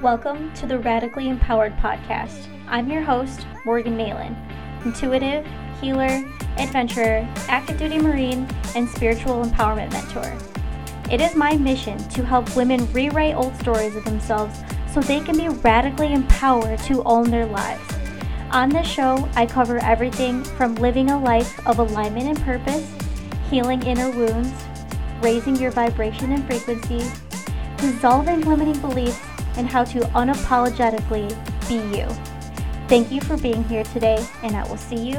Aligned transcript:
Welcome 0.00 0.52
to 0.54 0.66
the 0.66 0.78
Radically 0.78 1.28
Empowered 1.28 1.76
Podcast. 1.78 2.46
I'm 2.68 2.88
your 2.88 3.02
host, 3.02 3.44
Morgan 3.64 3.96
Malin, 3.96 4.36
intuitive, 4.84 5.44
healer, 5.80 6.24
adventurer, 6.56 7.28
active 7.48 7.80
duty 7.80 7.98
Marine, 7.98 8.46
and 8.76 8.88
spiritual 8.88 9.44
empowerment 9.44 9.90
mentor. 9.90 10.38
It 11.10 11.20
is 11.20 11.34
my 11.34 11.56
mission 11.56 11.98
to 12.10 12.24
help 12.24 12.54
women 12.54 12.86
rewrite 12.92 13.34
old 13.34 13.56
stories 13.56 13.96
of 13.96 14.04
themselves 14.04 14.60
so 14.88 15.00
they 15.00 15.18
can 15.18 15.36
be 15.36 15.48
radically 15.48 16.12
empowered 16.12 16.78
to 16.84 17.02
own 17.02 17.28
their 17.28 17.46
lives. 17.46 17.92
On 18.52 18.68
this 18.68 18.86
show, 18.86 19.28
I 19.34 19.46
cover 19.46 19.78
everything 19.78 20.44
from 20.44 20.76
living 20.76 21.10
a 21.10 21.20
life 21.20 21.58
of 21.66 21.80
alignment 21.80 22.28
and 22.28 22.40
purpose, 22.44 22.88
healing 23.50 23.82
inner 23.82 24.10
wounds, 24.12 24.52
raising 25.22 25.56
your 25.56 25.72
vibration 25.72 26.30
and 26.30 26.46
frequency, 26.46 27.04
dissolving 27.78 28.42
limiting 28.42 28.80
beliefs, 28.80 29.18
and 29.58 29.68
how 29.68 29.84
to 29.84 29.98
unapologetically 30.14 31.28
be 31.68 31.98
you. 31.98 32.06
Thank 32.88 33.12
you 33.12 33.20
for 33.20 33.36
being 33.36 33.64
here 33.64 33.84
today, 33.84 34.24
and 34.42 34.56
I 34.56 34.66
will 34.66 34.78
see 34.78 35.10
you 35.10 35.18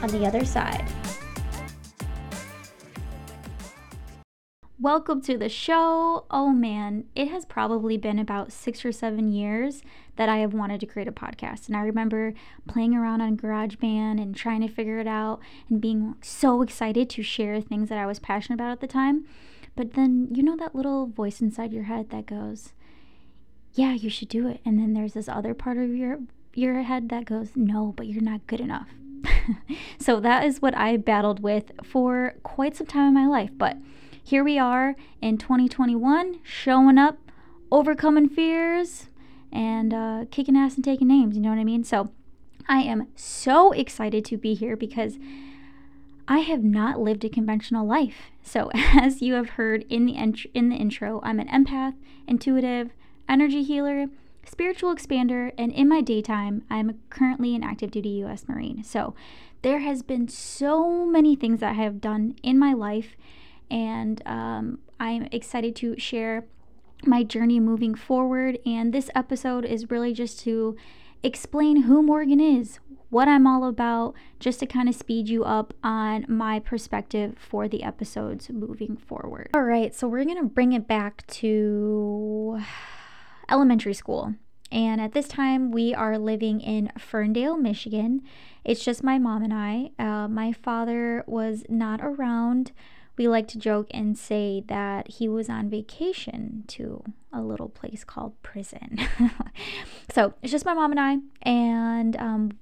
on 0.00 0.08
the 0.08 0.24
other 0.24 0.44
side. 0.44 0.86
Welcome 4.80 5.20
to 5.22 5.36
the 5.36 5.50
show. 5.50 6.24
Oh 6.30 6.50
man, 6.50 7.04
it 7.14 7.28
has 7.28 7.44
probably 7.44 7.98
been 7.98 8.18
about 8.18 8.50
six 8.50 8.82
or 8.82 8.92
seven 8.92 9.30
years 9.30 9.82
that 10.16 10.30
I 10.30 10.38
have 10.38 10.54
wanted 10.54 10.80
to 10.80 10.86
create 10.86 11.08
a 11.08 11.12
podcast. 11.12 11.66
And 11.66 11.76
I 11.76 11.82
remember 11.82 12.32
playing 12.66 12.94
around 12.94 13.20
on 13.20 13.36
GarageBand 13.36 14.22
and 14.22 14.34
trying 14.34 14.62
to 14.62 14.68
figure 14.68 14.98
it 14.98 15.06
out 15.06 15.40
and 15.68 15.82
being 15.82 16.14
so 16.22 16.62
excited 16.62 17.10
to 17.10 17.22
share 17.22 17.60
things 17.60 17.90
that 17.90 17.98
I 17.98 18.06
was 18.06 18.18
passionate 18.18 18.54
about 18.54 18.72
at 18.72 18.80
the 18.80 18.86
time. 18.86 19.26
But 19.76 19.92
then, 19.94 20.28
you 20.32 20.42
know, 20.42 20.56
that 20.56 20.74
little 20.74 21.06
voice 21.06 21.42
inside 21.42 21.72
your 21.74 21.84
head 21.84 22.08
that 22.10 22.24
goes, 22.24 22.72
yeah, 23.74 23.92
you 23.92 24.10
should 24.10 24.28
do 24.28 24.48
it. 24.48 24.60
And 24.64 24.78
then 24.78 24.92
there's 24.92 25.14
this 25.14 25.28
other 25.28 25.54
part 25.54 25.78
of 25.78 25.94
your 25.94 26.18
your 26.54 26.82
head 26.82 27.08
that 27.10 27.26
goes, 27.26 27.50
no, 27.54 27.94
but 27.96 28.06
you're 28.06 28.22
not 28.22 28.46
good 28.46 28.60
enough. 28.60 28.88
so 29.98 30.18
that 30.20 30.44
is 30.44 30.60
what 30.60 30.76
I 30.76 30.96
battled 30.96 31.40
with 31.40 31.70
for 31.84 32.34
quite 32.42 32.76
some 32.76 32.86
time 32.86 33.08
in 33.08 33.14
my 33.14 33.26
life. 33.26 33.50
But 33.56 33.76
here 34.22 34.42
we 34.42 34.58
are 34.58 34.96
in 35.20 35.38
2021, 35.38 36.40
showing 36.42 36.98
up, 36.98 37.18
overcoming 37.70 38.28
fears, 38.28 39.08
and 39.52 39.94
uh, 39.94 40.24
kicking 40.30 40.56
ass 40.56 40.74
and 40.74 40.84
taking 40.84 41.08
names. 41.08 41.36
You 41.36 41.42
know 41.42 41.50
what 41.50 41.58
I 41.58 41.64
mean? 41.64 41.84
So 41.84 42.10
I 42.68 42.78
am 42.78 43.08
so 43.14 43.72
excited 43.72 44.24
to 44.26 44.36
be 44.36 44.54
here 44.54 44.76
because 44.76 45.18
I 46.28 46.38
have 46.38 46.62
not 46.62 47.00
lived 47.00 47.24
a 47.24 47.28
conventional 47.28 47.86
life. 47.86 48.30
So 48.42 48.70
as 48.74 49.22
you 49.22 49.34
have 49.34 49.50
heard 49.50 49.84
in 49.88 50.06
the 50.06 50.14
in 50.54 50.68
the 50.68 50.76
intro, 50.76 51.20
I'm 51.24 51.40
an 51.40 51.48
empath, 51.48 51.94
intuitive, 52.26 52.90
energy 53.30 53.62
healer, 53.62 54.08
spiritual 54.44 54.94
expander, 54.94 55.52
and 55.56 55.72
in 55.72 55.88
my 55.88 56.00
daytime, 56.00 56.64
I'm 56.68 56.98
currently 57.08 57.54
an 57.54 57.62
active 57.62 57.92
duty 57.92 58.08
U.S. 58.24 58.46
Marine. 58.48 58.82
So 58.82 59.14
there 59.62 59.78
has 59.78 60.02
been 60.02 60.28
so 60.28 61.06
many 61.06 61.36
things 61.36 61.60
that 61.60 61.70
I 61.70 61.82
have 61.82 62.00
done 62.00 62.34
in 62.42 62.58
my 62.58 62.72
life, 62.72 63.16
and 63.70 64.20
um, 64.26 64.80
I'm 64.98 65.28
excited 65.30 65.76
to 65.76 65.98
share 65.98 66.44
my 67.06 67.22
journey 67.22 67.60
moving 67.60 67.94
forward. 67.94 68.58
And 68.66 68.92
this 68.92 69.08
episode 69.14 69.64
is 69.64 69.90
really 69.90 70.12
just 70.12 70.40
to 70.40 70.76
explain 71.22 71.82
who 71.82 72.02
Morgan 72.02 72.40
is, 72.40 72.80
what 73.10 73.28
I'm 73.28 73.46
all 73.46 73.64
about, 73.64 74.14
just 74.38 74.60
to 74.60 74.66
kind 74.66 74.88
of 74.88 74.94
speed 74.94 75.28
you 75.28 75.44
up 75.44 75.72
on 75.84 76.24
my 76.28 76.58
perspective 76.58 77.36
for 77.38 77.68
the 77.68 77.82
episodes 77.82 78.50
moving 78.50 78.96
forward. 78.96 79.50
All 79.54 79.62
right, 79.62 79.94
so 79.94 80.08
we're 80.08 80.24
going 80.24 80.38
to 80.38 80.44
bring 80.44 80.72
it 80.72 80.88
back 80.88 81.26
to 81.28 82.60
elementary 83.50 83.94
school. 83.94 84.34
And 84.72 85.00
at 85.00 85.12
this 85.12 85.26
time, 85.26 85.72
we 85.72 85.94
are 85.94 86.16
living 86.16 86.60
in 86.60 86.92
Ferndale, 86.96 87.56
Michigan. 87.56 88.22
It's 88.64 88.84
just 88.84 89.02
my 89.02 89.18
mom 89.18 89.42
and 89.42 89.52
I. 89.52 89.90
Uh, 89.98 90.28
my 90.28 90.52
father 90.52 91.24
was 91.26 91.64
not 91.68 92.00
around. 92.02 92.72
We 93.16 93.26
like 93.26 93.48
to 93.48 93.58
joke 93.58 93.88
and 93.90 94.16
say 94.16 94.62
that 94.68 95.08
he 95.08 95.28
was 95.28 95.48
on 95.50 95.68
vacation 95.68 96.64
to 96.68 97.02
a 97.32 97.42
little 97.42 97.68
place 97.68 98.04
called 98.04 98.40
prison. 98.42 98.98
so 100.10 100.34
it's 100.40 100.52
just 100.52 100.64
my 100.64 100.74
mom 100.74 100.92
and 100.92 101.00
I. 101.00 101.16
And 101.42 102.16
um, 102.16 102.52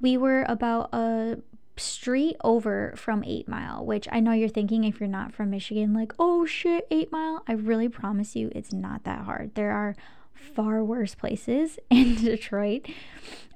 we 0.00 0.16
were 0.16 0.44
about 0.48 0.90
a 0.94 1.38
street 1.76 2.36
over 2.42 2.94
from 2.96 3.24
8 3.24 3.48
Mile, 3.48 3.84
which 3.84 4.08
I 4.10 4.20
know 4.20 4.32
you're 4.32 4.48
thinking 4.48 4.84
if 4.84 5.00
you're 5.00 5.08
not 5.08 5.32
from 5.32 5.50
Michigan, 5.50 5.92
like, 5.92 6.12
oh 6.18 6.46
shit, 6.46 6.86
8 6.90 7.10
Mile. 7.10 7.42
I 7.48 7.52
really 7.52 7.88
promise 7.88 8.36
you 8.36 8.50
it's 8.54 8.72
not 8.72 9.04
that 9.04 9.22
hard. 9.24 9.54
There 9.54 9.72
are 9.72 9.96
far 10.38 10.82
worse 10.84 11.14
places 11.14 11.78
in 11.90 12.14
Detroit. 12.16 12.86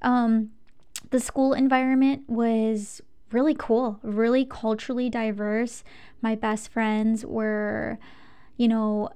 Um, 0.02 0.50
the 1.10 1.20
school 1.20 1.52
environment 1.52 2.24
was 2.28 3.00
really 3.30 3.54
cool, 3.54 3.98
really 4.02 4.44
culturally 4.44 5.08
diverse. 5.08 5.84
My 6.20 6.34
best 6.34 6.70
friends 6.70 7.24
were, 7.24 7.98
you 8.56 8.68
know, 8.68 9.10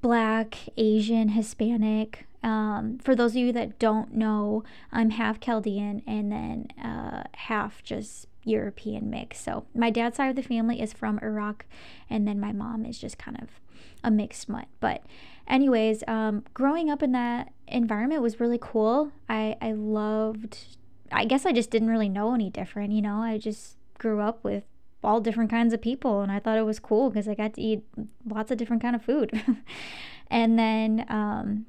black, 0.00 0.56
Asian, 0.76 1.30
Hispanic. 1.30 2.26
Um, 2.42 2.98
for 3.02 3.14
those 3.14 3.32
of 3.32 3.36
you 3.36 3.52
that 3.52 3.78
don't 3.78 4.14
know, 4.14 4.64
I'm 4.92 5.10
half 5.10 5.40
Chaldean 5.40 6.02
and 6.06 6.32
then 6.32 6.68
uh, 6.82 7.24
half 7.34 7.82
just 7.82 8.26
European 8.44 9.10
mix. 9.10 9.38
So 9.40 9.66
my 9.74 9.90
dad's 9.90 10.16
side 10.16 10.30
of 10.30 10.36
the 10.36 10.42
family 10.42 10.80
is 10.80 10.92
from 10.92 11.18
Iraq, 11.22 11.66
and 12.08 12.26
then 12.26 12.40
my 12.40 12.52
mom 12.52 12.86
is 12.86 12.98
just 12.98 13.18
kind 13.18 13.38
of 13.40 13.59
a 14.02 14.10
mixed 14.10 14.48
mutt. 14.48 14.68
But 14.80 15.02
anyways, 15.46 16.02
um, 16.06 16.44
growing 16.54 16.90
up 16.90 17.02
in 17.02 17.12
that 17.12 17.52
environment 17.68 18.22
was 18.22 18.40
really 18.40 18.58
cool. 18.60 19.12
I, 19.28 19.56
I 19.60 19.72
loved, 19.72 20.76
I 21.12 21.24
guess 21.24 21.46
I 21.46 21.52
just 21.52 21.70
didn't 21.70 21.88
really 21.88 22.08
know 22.08 22.34
any 22.34 22.50
different, 22.50 22.92
you 22.92 23.02
know, 23.02 23.16
I 23.22 23.38
just 23.38 23.76
grew 23.98 24.20
up 24.20 24.42
with 24.42 24.64
all 25.02 25.20
different 25.20 25.50
kinds 25.50 25.72
of 25.72 25.80
people 25.80 26.20
and 26.20 26.30
I 26.30 26.38
thought 26.38 26.58
it 26.58 26.64
was 26.64 26.78
cool 26.78 27.10
because 27.10 27.28
I 27.28 27.34
got 27.34 27.54
to 27.54 27.60
eat 27.60 27.82
lots 28.28 28.50
of 28.50 28.58
different 28.58 28.82
kind 28.82 28.94
of 28.94 29.02
food. 29.02 29.42
and 30.30 30.58
then 30.58 31.06
um, 31.08 31.66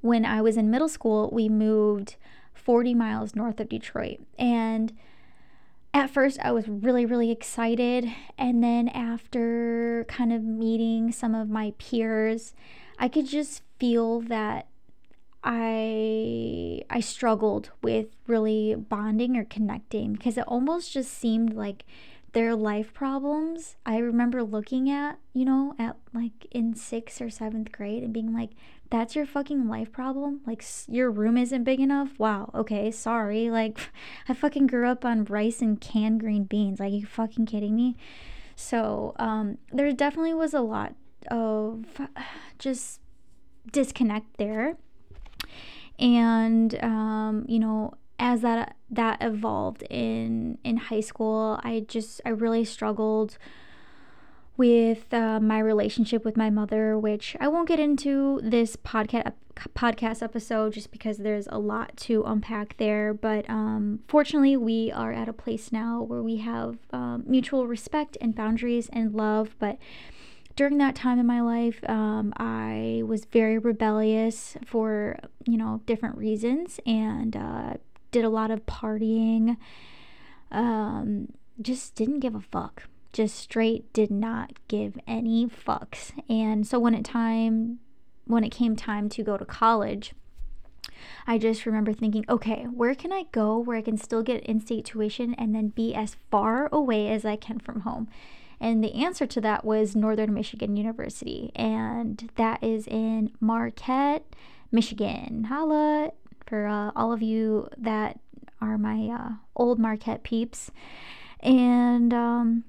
when 0.00 0.24
I 0.24 0.40
was 0.40 0.56
in 0.56 0.70
middle 0.70 0.88
school, 0.88 1.30
we 1.32 1.48
moved 1.48 2.16
40 2.54 2.94
miles 2.94 3.34
north 3.34 3.60
of 3.60 3.68
Detroit. 3.68 4.20
And 4.38 4.92
at 5.94 6.10
first 6.10 6.38
I 6.40 6.52
was 6.52 6.68
really, 6.68 7.04
really 7.04 7.30
excited. 7.30 8.10
And 8.38 8.62
then 8.62 8.88
after 8.88 10.04
kind 10.08 10.32
of 10.32 10.42
meeting 10.42 11.12
some 11.12 11.34
of 11.34 11.48
my 11.48 11.74
peers, 11.78 12.54
I 12.98 13.08
could 13.08 13.26
just 13.26 13.62
feel 13.78 14.20
that 14.22 14.68
I 15.44 16.82
I 16.88 17.00
struggled 17.00 17.70
with 17.82 18.06
really 18.26 18.74
bonding 18.76 19.36
or 19.36 19.44
connecting 19.44 20.12
because 20.12 20.38
it 20.38 20.46
almost 20.46 20.92
just 20.92 21.12
seemed 21.12 21.54
like 21.54 21.84
their 22.32 22.54
life 22.54 22.94
problems 22.94 23.76
I 23.84 23.98
remember 23.98 24.42
looking 24.42 24.88
at, 24.88 25.18
you 25.34 25.44
know, 25.44 25.74
at 25.78 25.96
like 26.14 26.46
in 26.50 26.74
6th 26.74 27.20
or 27.20 27.26
7th 27.26 27.72
grade 27.72 28.02
and 28.02 28.12
being 28.12 28.32
like 28.32 28.50
that's 28.92 29.16
your 29.16 29.24
fucking 29.24 29.68
life 29.68 29.90
problem? 29.90 30.42
Like 30.46 30.62
your 30.86 31.10
room 31.10 31.38
isn't 31.38 31.64
big 31.64 31.80
enough? 31.80 32.10
Wow. 32.18 32.50
Okay, 32.54 32.90
sorry. 32.90 33.50
Like 33.50 33.78
I 34.28 34.34
fucking 34.34 34.66
grew 34.66 34.86
up 34.86 35.04
on 35.04 35.24
rice 35.24 35.62
and 35.62 35.80
canned 35.80 36.20
green 36.20 36.44
beans. 36.44 36.78
Like 36.78 36.92
you 36.92 37.06
fucking 37.06 37.46
kidding 37.46 37.74
me? 37.74 37.96
So, 38.54 39.14
um 39.18 39.58
there 39.72 39.90
definitely 39.92 40.34
was 40.34 40.52
a 40.52 40.60
lot 40.60 40.94
of 41.30 41.86
just 42.58 43.00
disconnect 43.70 44.36
there. 44.36 44.76
And 45.98 46.82
um, 46.84 47.46
you 47.48 47.58
know, 47.58 47.94
as 48.18 48.42
that 48.42 48.76
that 48.90 49.18
evolved 49.22 49.82
in 49.88 50.58
in 50.64 50.76
high 50.76 51.00
school, 51.00 51.58
I 51.64 51.86
just 51.88 52.20
I 52.26 52.28
really 52.28 52.64
struggled 52.66 53.38
with 54.56 55.12
uh, 55.12 55.40
my 55.40 55.58
relationship 55.58 56.24
with 56.24 56.36
my 56.36 56.50
mother, 56.50 56.98
which 56.98 57.36
I 57.40 57.48
won't 57.48 57.68
get 57.68 57.80
into 57.80 58.40
this 58.42 58.76
podcast 58.76 59.32
podcast 59.74 60.22
episode 60.22 60.72
just 60.72 60.90
because 60.90 61.18
there's 61.18 61.46
a 61.48 61.58
lot 61.58 61.96
to 61.96 62.22
unpack 62.24 62.76
there. 62.78 63.12
But 63.14 63.48
um, 63.48 64.00
fortunately, 64.08 64.56
we 64.56 64.90
are 64.92 65.12
at 65.12 65.28
a 65.28 65.32
place 65.32 65.72
now 65.72 66.02
where 66.02 66.22
we 66.22 66.38
have 66.38 66.78
um, 66.92 67.24
mutual 67.26 67.66
respect 67.66 68.16
and 68.20 68.34
boundaries 68.34 68.88
and 68.92 69.14
love. 69.14 69.54
But 69.58 69.78
during 70.56 70.78
that 70.78 70.94
time 70.94 71.18
in 71.18 71.26
my 71.26 71.40
life, 71.40 71.80
um, 71.88 72.32
I 72.36 73.02
was 73.06 73.24
very 73.26 73.58
rebellious 73.58 74.56
for, 74.64 75.18
you 75.46 75.56
know, 75.56 75.82
different 75.86 76.16
reasons 76.16 76.78
and 76.86 77.36
uh, 77.36 77.74
did 78.10 78.24
a 78.24 78.30
lot 78.30 78.50
of 78.50 78.66
partying. 78.66 79.56
Um, 80.50 81.32
just 81.60 81.94
didn't 81.94 82.20
give 82.20 82.34
a 82.34 82.40
fuck. 82.40 82.84
Just 83.12 83.36
straight 83.36 83.92
did 83.92 84.10
not 84.10 84.52
give 84.68 84.98
any 85.06 85.46
fucks. 85.46 86.12
And 86.28 86.66
so 86.66 86.78
when 86.78 86.94
it 86.94 87.04
time 87.04 87.80
when 88.24 88.44
it 88.44 88.50
came 88.50 88.76
time 88.76 89.08
to 89.10 89.22
go 89.22 89.36
to 89.36 89.44
college, 89.44 90.14
I 91.26 91.36
just 91.38 91.66
remember 91.66 91.92
thinking, 91.92 92.24
okay, 92.28 92.64
where 92.64 92.94
can 92.94 93.12
I 93.12 93.24
go 93.32 93.58
where 93.58 93.76
I 93.76 93.82
can 93.82 93.96
still 93.96 94.22
get 94.22 94.44
in-state 94.44 94.84
tuition 94.84 95.34
and 95.34 95.54
then 95.54 95.68
be 95.68 95.94
as 95.94 96.16
far 96.30 96.68
away 96.72 97.08
as 97.08 97.24
I 97.24 97.36
can 97.36 97.58
from 97.58 97.80
home? 97.80 98.08
And 98.60 98.82
the 98.82 98.94
answer 98.94 99.26
to 99.26 99.40
that 99.40 99.64
was 99.64 99.96
Northern 99.96 100.32
Michigan 100.32 100.76
University, 100.76 101.50
and 101.56 102.30
that 102.36 102.62
is 102.62 102.86
in 102.86 103.32
Marquette, 103.40 104.24
Michigan. 104.70 105.44
Holla 105.44 106.12
for 106.46 106.68
uh, 106.68 106.92
all 106.94 107.12
of 107.12 107.22
you 107.22 107.68
that 107.76 108.20
are 108.60 108.78
my 108.78 109.08
uh, 109.08 109.30
old 109.56 109.80
Marquette 109.80 110.22
peeps. 110.22 110.70
And 111.40 112.14
um, 112.14 112.64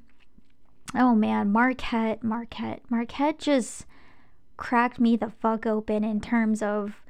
oh 0.95 1.15
man, 1.15 1.51
Marquette, 1.51 2.23
Marquette, 2.23 2.81
Marquette 2.89 3.39
just 3.39 3.85
cracked 4.57 4.99
me 4.99 5.15
the 5.15 5.29
fuck 5.29 5.65
open 5.65 6.03
in 6.03 6.21
terms 6.21 6.61
of 6.61 7.01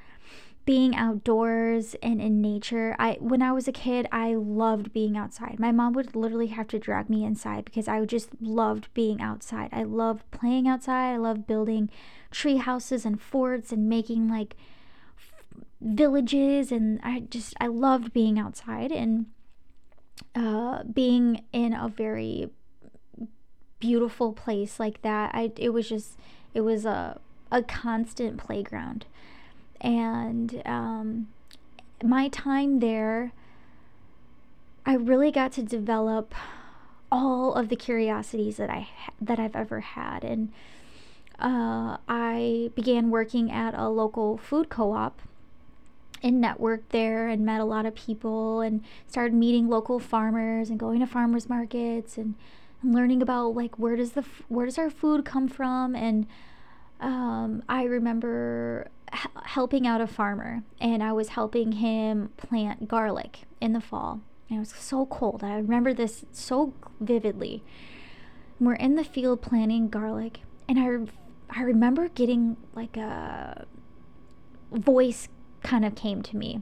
being 0.65 0.95
outdoors 0.95 1.95
and 2.01 2.21
in 2.21 2.41
nature. 2.41 2.95
I 2.97 3.18
when 3.19 3.41
I 3.41 3.51
was 3.51 3.68
a 3.68 3.74
kid, 3.74 4.07
I 4.12 4.35
loved 4.35 4.94
being 4.94 5.18
outside. 5.18 5.59
My 5.59 5.71
mom 5.71 5.94
would 5.94 6.15
literally 6.15 6.47
have 6.47 6.68
to 6.69 6.80
drag 6.80 7.09
me 7.09 7.25
inside 7.25 7.65
because 7.65 7.88
I 7.88 8.03
just 8.06 8.30
loved 8.41 8.94
being 8.94 9.21
outside. 9.21 9.69
I 9.74 9.83
loved 9.83 10.29
playing 10.31 10.68
outside. 10.68 11.13
I 11.13 11.18
loved 11.18 11.47
building 11.47 11.89
tree 12.31 12.57
houses 12.57 13.06
and 13.06 13.21
forts 13.21 13.71
and 13.71 13.89
making 13.89 14.29
like 14.29 14.56
villages 15.81 16.71
and 16.71 17.00
I 17.03 17.19
just 17.29 17.53
I 17.59 17.68
loved 17.68 18.13
being 18.13 18.39
outside 18.39 18.91
and 18.91 19.25
uh 20.33 20.83
being 20.83 21.44
in 21.51 21.74
a 21.74 21.89
very 21.89 22.50
beautiful 23.83 24.31
place 24.31 24.80
like 24.80 25.01
that. 25.01 25.31
I 25.33 25.51
it 25.57 25.69
was 25.69 25.89
just 25.89 26.18
it 26.53 26.62
was 26.62 26.85
a 26.85 27.19
a 27.51 27.62
constant 27.62 28.38
playground 28.38 29.06
and 29.83 30.62
um, 30.65 31.27
my 32.01 32.30
time 32.30 32.80
there, 32.80 33.33
I 34.85 34.95
really 34.95 35.30
got 35.30 35.51
to 35.53 35.62
develop 35.62 36.33
all 37.12 37.53
of 37.53 37.69
the 37.69 37.75
curiosities 37.75 38.57
that 38.57 38.69
I 38.69 38.88
that 39.21 39.39
I've 39.39 39.56
ever 39.56 39.81
had, 39.81 40.24
and 40.24 40.51
uh, 41.39 41.97
I 42.07 42.71
began 42.75 43.12
working 43.12 43.51
at 43.51 43.74
a 43.74 43.89
local 43.89 44.38
food 44.38 44.69
co-op 44.69 45.21
and 46.24 46.41
networked 46.41 46.89
there 46.89 47.27
and 47.27 47.45
met 47.45 47.59
a 47.59 47.65
lot 47.65 47.86
of 47.86 47.94
people 47.94 48.62
and 48.62 48.81
started 49.07 49.33
meeting 49.33 49.68
local 49.68 50.00
farmers 50.00 50.69
and 50.69 50.79
going 50.79 51.01
to 51.01 51.06
farmers 51.06 51.50
markets 51.50 52.18
and, 52.18 52.27
and 52.27 52.36
learning 52.83 53.21
about 53.21 53.56
like 53.56 53.77
where 53.80 53.95
does 53.95 54.12
the 54.12 54.24
where 54.47 54.65
does 54.65 54.77
our 54.77 54.89
food 54.89 55.25
come 55.25 55.47
from 55.47 55.95
and 55.95 56.27
um, 57.00 57.63
I 57.68 57.83
remember 57.83 58.89
helping 59.44 59.85
out 59.85 60.01
a 60.01 60.07
farmer 60.07 60.63
and 60.80 61.03
I 61.03 61.12
was 61.12 61.30
helping 61.30 61.74
him 61.74 62.30
plant 62.38 62.88
garlic 62.88 63.41
in 63.62 63.74
the 63.74 63.81
fall. 63.81 64.21
And 64.50 64.57
it 64.57 64.59
was 64.59 64.74
so 64.74 65.06
cold. 65.06 65.44
I 65.44 65.56
remember 65.56 65.94
this 65.94 66.25
so 66.31 66.74
vividly. 67.00 67.63
We're 68.59 68.74
in 68.75 68.95
the 68.95 69.03
field 69.03 69.41
planting 69.41 69.89
garlic 69.89 70.41
and 70.68 70.79
I 70.79 71.59
I 71.59 71.63
remember 71.63 72.07
getting 72.07 72.57
like 72.74 72.97
a 72.97 73.65
voice 74.71 75.27
kind 75.62 75.86
of 75.86 75.95
came 75.95 76.21
to 76.24 76.38
me 76.38 76.62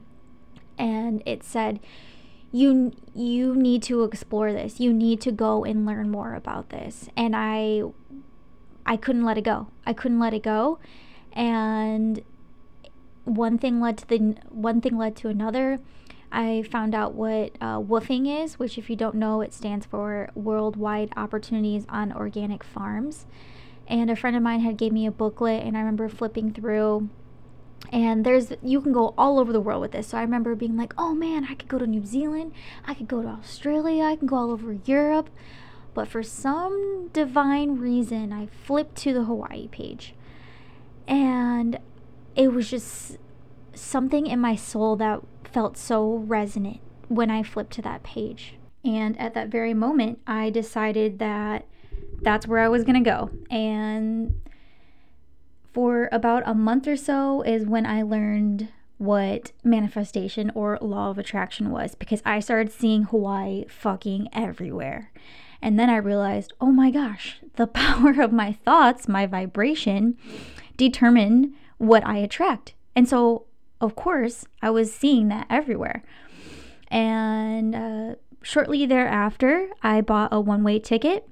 and 0.78 1.22
it 1.24 1.42
said 1.42 1.80
you 2.52 2.92
you 3.14 3.56
need 3.56 3.82
to 3.84 4.04
explore 4.04 4.52
this. 4.52 4.78
You 4.78 4.92
need 4.92 5.20
to 5.22 5.32
go 5.32 5.64
and 5.64 5.86
learn 5.86 6.10
more 6.10 6.34
about 6.34 6.68
this. 6.68 7.08
And 7.16 7.34
I 7.34 7.82
I 8.84 8.96
couldn't 8.96 9.24
let 9.24 9.38
it 9.38 9.44
go. 9.44 9.68
I 9.86 9.94
couldn't 9.94 10.20
let 10.20 10.34
it 10.34 10.42
go. 10.42 10.78
And 11.32 12.22
one 13.24 13.56
thing 13.56 13.80
led 13.80 13.98
to 13.98 14.08
the 14.08 14.18
one 14.50 14.80
thing 14.80 14.98
led 14.98 15.16
to 15.16 15.28
another. 15.28 15.80
I 16.30 16.62
found 16.62 16.94
out 16.94 17.12
what 17.12 17.52
uh, 17.60 17.78
WWOOFing 17.78 18.42
is, 18.42 18.58
which, 18.58 18.78
if 18.78 18.88
you 18.88 18.96
don't 18.96 19.16
know, 19.16 19.42
it 19.42 19.52
stands 19.52 19.84
for 19.84 20.30
Worldwide 20.34 21.12
Opportunities 21.14 21.84
on 21.90 22.10
Organic 22.10 22.64
Farms. 22.64 23.26
And 23.86 24.10
a 24.10 24.16
friend 24.16 24.34
of 24.34 24.42
mine 24.42 24.60
had 24.60 24.78
gave 24.78 24.92
me 24.92 25.04
a 25.04 25.10
booklet, 25.10 25.62
and 25.62 25.76
I 25.76 25.80
remember 25.80 26.08
flipping 26.08 26.50
through. 26.50 27.10
And 27.90 28.24
there's 28.24 28.52
you 28.62 28.80
can 28.80 28.92
go 28.92 29.14
all 29.18 29.38
over 29.38 29.52
the 29.52 29.60
world 29.60 29.80
with 29.82 29.92
this. 29.92 30.08
So 30.08 30.18
I 30.18 30.22
remember 30.22 30.54
being 30.54 30.76
like, 30.76 30.94
"Oh 30.96 31.14
man, 31.14 31.46
I 31.50 31.54
could 31.54 31.68
go 31.68 31.78
to 31.78 31.86
New 31.86 32.04
Zealand, 32.04 32.52
I 32.86 32.94
could 32.94 33.08
go 33.08 33.22
to 33.22 33.28
Australia, 33.28 34.04
I 34.04 34.16
can 34.16 34.26
go 34.26 34.36
all 34.36 34.50
over 34.50 34.76
Europe." 34.84 35.28
But 35.94 36.08
for 36.08 36.22
some 36.22 37.08
divine 37.12 37.78
reason, 37.78 38.32
I 38.32 38.46
flipped 38.46 38.96
to 38.96 39.12
the 39.12 39.24
Hawaii 39.24 39.68
page. 39.68 40.14
And 41.06 41.78
it 42.34 42.52
was 42.52 42.70
just 42.70 43.18
something 43.74 44.26
in 44.26 44.40
my 44.40 44.56
soul 44.56 44.96
that 44.96 45.20
felt 45.44 45.76
so 45.76 46.14
resonant 46.14 46.80
when 47.08 47.30
I 47.30 47.42
flipped 47.42 47.72
to 47.74 47.82
that 47.82 48.02
page. 48.02 48.54
And 48.84 49.18
at 49.20 49.34
that 49.34 49.48
very 49.48 49.74
moment, 49.74 50.20
I 50.26 50.50
decided 50.50 51.18
that 51.18 51.66
that's 52.22 52.46
where 52.46 52.60
I 52.60 52.68
was 52.68 52.84
going 52.84 53.02
to 53.02 53.10
go. 53.10 53.30
And 53.50 54.40
for 55.72 56.08
about 56.12 56.42
a 56.46 56.54
month 56.54 56.86
or 56.86 56.96
so 56.96 57.42
is 57.42 57.66
when 57.66 57.86
I 57.86 58.02
learned 58.02 58.68
what 58.98 59.50
manifestation 59.64 60.52
or 60.54 60.78
law 60.80 61.10
of 61.10 61.18
attraction 61.18 61.70
was 61.70 61.94
because 61.94 62.22
I 62.24 62.38
started 62.40 62.72
seeing 62.72 63.04
Hawaii 63.04 63.64
fucking 63.68 64.28
everywhere. 64.32 65.10
And 65.60 65.78
then 65.78 65.90
I 65.90 65.96
realized, 65.96 66.52
oh 66.60 66.70
my 66.70 66.90
gosh, 66.90 67.40
the 67.56 67.66
power 67.68 68.20
of 68.20 68.32
my 68.32 68.52
thoughts, 68.52 69.08
my 69.08 69.26
vibration, 69.26 70.16
determine 70.76 71.54
what 71.78 72.06
I 72.06 72.18
attract. 72.18 72.74
And 72.94 73.08
so, 73.08 73.46
of 73.80 73.96
course, 73.96 74.44
I 74.60 74.70
was 74.70 74.92
seeing 74.92 75.28
that 75.28 75.46
everywhere. 75.50 76.04
And 76.88 77.74
uh, 77.74 78.14
shortly 78.42 78.86
thereafter, 78.86 79.68
I 79.82 80.00
bought 80.00 80.32
a 80.32 80.40
one 80.40 80.62
way 80.62 80.78
ticket. 80.78 81.28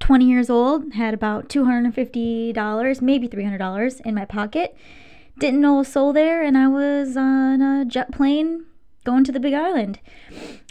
20 0.00 0.24
years 0.24 0.50
old, 0.50 0.94
had 0.94 1.14
about 1.14 1.48
$250, 1.48 3.02
maybe 3.02 3.28
$300 3.28 4.00
in 4.02 4.14
my 4.14 4.24
pocket. 4.24 4.76
Didn't 5.38 5.60
know 5.60 5.80
a 5.80 5.84
soul 5.84 6.12
there, 6.12 6.42
and 6.42 6.56
I 6.58 6.68
was 6.68 7.16
on 7.16 7.62
a 7.62 7.84
jet 7.84 8.12
plane 8.12 8.64
going 9.04 9.24
to 9.24 9.32
the 9.32 9.40
Big 9.40 9.54
Island. 9.54 10.00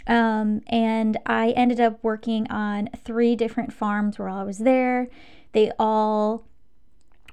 Um, 0.06 0.62
and 0.68 1.18
I 1.26 1.50
ended 1.50 1.80
up 1.80 1.98
working 2.02 2.50
on 2.50 2.88
three 3.04 3.36
different 3.36 3.72
farms 3.72 4.18
while 4.18 4.36
I 4.36 4.42
was 4.42 4.58
there. 4.58 5.08
They 5.52 5.70
all 5.78 6.44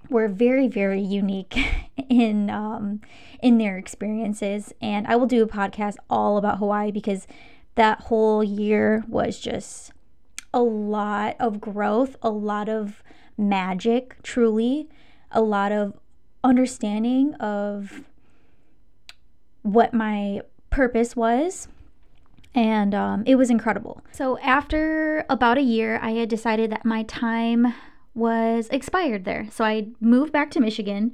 were 0.10 0.28
very, 0.28 0.68
very 0.68 1.02
unique 1.02 1.58
in 2.10 2.50
um, 2.50 3.02
in 3.42 3.58
their 3.58 3.78
experiences, 3.78 4.74
and 4.82 5.08
I 5.08 5.16
will 5.16 5.26
do 5.26 5.44
a 5.44 5.48
podcast 5.48 5.96
all 6.10 6.38
about 6.38 6.60
Hawaii 6.60 6.92
because 6.92 7.28
that 7.76 8.02
whole 8.02 8.44
year 8.44 9.04
was 9.08 9.40
just 9.40 9.92
a 10.56 10.64
lot 10.64 11.36
of 11.40 11.62
growth, 11.62 12.16
a 12.24 12.30
lot 12.32 12.70
of 12.70 13.04
magic, 13.38 14.16
truly, 14.24 14.90
a 15.30 15.42
lot 15.42 15.72
of 15.72 15.94
understanding 16.44 17.36
of 17.36 18.04
what 19.62 19.94
my 19.94 20.42
purpose 20.70 21.16
was 21.16 21.68
and 22.56 22.96
um, 22.96 23.24
it 23.26 23.36
was 23.36 23.50
incredible. 23.50 24.02
So, 24.14 24.40
after 24.40 25.26
about 25.30 25.58
a 25.58 25.62
year, 25.62 26.00
I 26.02 26.12
had 26.12 26.30
decided 26.30 26.72
that 26.72 26.86
my 26.86 27.04
time 27.04 27.74
was 28.14 28.70
expired 28.70 29.26
there. 29.26 29.50
So, 29.52 29.66
I 29.66 29.90
moved 30.00 30.32
back 30.32 30.52
to 30.52 30.62
Michigan, 30.62 31.12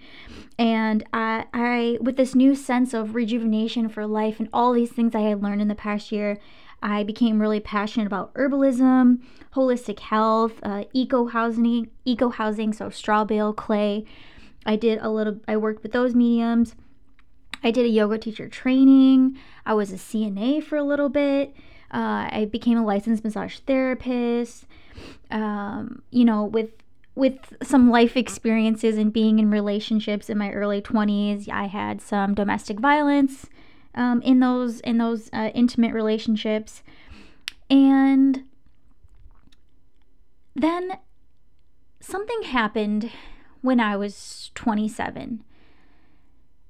and 0.59 1.03
I, 1.11 1.45
I, 1.51 1.97
with 1.99 2.15
this 2.15 2.35
new 2.35 2.53
sense 2.53 2.93
of 2.93 3.15
rejuvenation 3.15 3.89
for 3.89 4.05
life 4.05 4.39
and 4.39 4.49
all 4.53 4.71
these 4.71 4.91
things 4.91 5.15
I 5.15 5.21
had 5.21 5.41
learned 5.41 5.63
in 5.63 5.67
the 5.67 5.73
past 5.73 6.11
year, 6.11 6.37
I 6.81 7.03
became 7.03 7.39
really 7.39 7.59
passionate 7.59 8.07
about 8.07 8.33
herbalism, 8.33 9.19
holistic 9.53 9.99
health, 9.99 10.53
uh, 10.63 10.85
eco 10.93 11.27
housing, 11.27 11.91
eco 12.05 12.29
housing, 12.29 12.73
so 12.73 12.89
straw 12.89 13.23
bale, 13.23 13.53
clay. 13.53 14.05
I 14.65 14.75
did 14.75 14.99
a 15.01 15.09
little. 15.09 15.39
I 15.47 15.57
worked 15.57 15.83
with 15.83 15.91
those 15.91 16.15
mediums. 16.15 16.75
I 17.63 17.71
did 17.71 17.85
a 17.85 17.89
yoga 17.89 18.17
teacher 18.17 18.49
training. 18.49 19.37
I 19.65 19.73
was 19.73 19.91
a 19.91 19.95
CNA 19.95 20.63
for 20.63 20.77
a 20.77 20.83
little 20.83 21.09
bit. 21.09 21.55
Uh, 21.93 22.29
I 22.31 22.47
became 22.51 22.77
a 22.77 22.85
licensed 22.85 23.23
massage 23.23 23.59
therapist. 23.59 24.65
Um, 25.29 26.01
you 26.09 26.25
know, 26.25 26.45
with 26.45 26.69
with 27.13 27.53
some 27.61 27.91
life 27.91 28.15
experiences 28.15 28.97
and 28.97 29.11
being 29.11 29.37
in 29.37 29.51
relationships 29.51 30.29
in 30.29 30.37
my 30.37 30.51
early 30.51 30.81
20s, 30.81 31.49
I 31.49 31.65
had 31.65 32.01
some 32.01 32.33
domestic 32.33 32.79
violence 32.79 33.47
um, 33.95 34.21
in 34.21 34.39
those 34.39 34.79
in 34.81 34.97
those 34.97 35.29
uh, 35.33 35.51
intimate 35.53 35.93
relationships, 35.93 36.83
and 37.69 38.43
then 40.55 40.97
something 41.99 42.43
happened 42.43 43.11
when 43.61 43.79
I 43.79 43.95
was 43.95 44.51
27. 44.55 45.43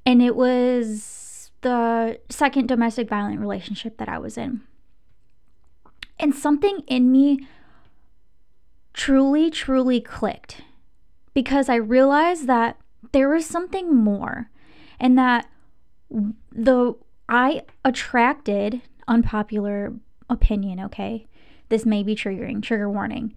And 0.06 0.22
it 0.22 0.36
was 0.36 1.52
the 1.62 2.20
second 2.30 2.68
domestic 2.68 3.10
violent 3.10 3.40
relationship 3.40 3.98
that 3.98 4.10
I 4.10 4.18
was 4.18 4.38
in. 4.38 4.62
And 6.20 6.36
something 6.36 6.82
in 6.88 7.12
me 7.12 7.48
truly, 8.94 9.50
truly 9.50 10.02
clicked 10.02 10.62
because 11.34 11.70
I 11.70 11.76
realized 11.76 12.48
that 12.48 12.78
there 13.12 13.30
was 13.30 13.46
something 13.46 13.96
more 13.96 14.50
and 15.00 15.18
that 15.18 15.50
the 16.52 16.96
I 17.32 17.64
attracted 17.86 18.82
unpopular 19.08 19.94
opinion, 20.30 20.82
okay? 20.82 21.28
This 21.70 21.86
may 21.86 22.04
be 22.04 22.14
triggering, 22.14 22.62
trigger 22.62 22.90
warning. 22.90 23.34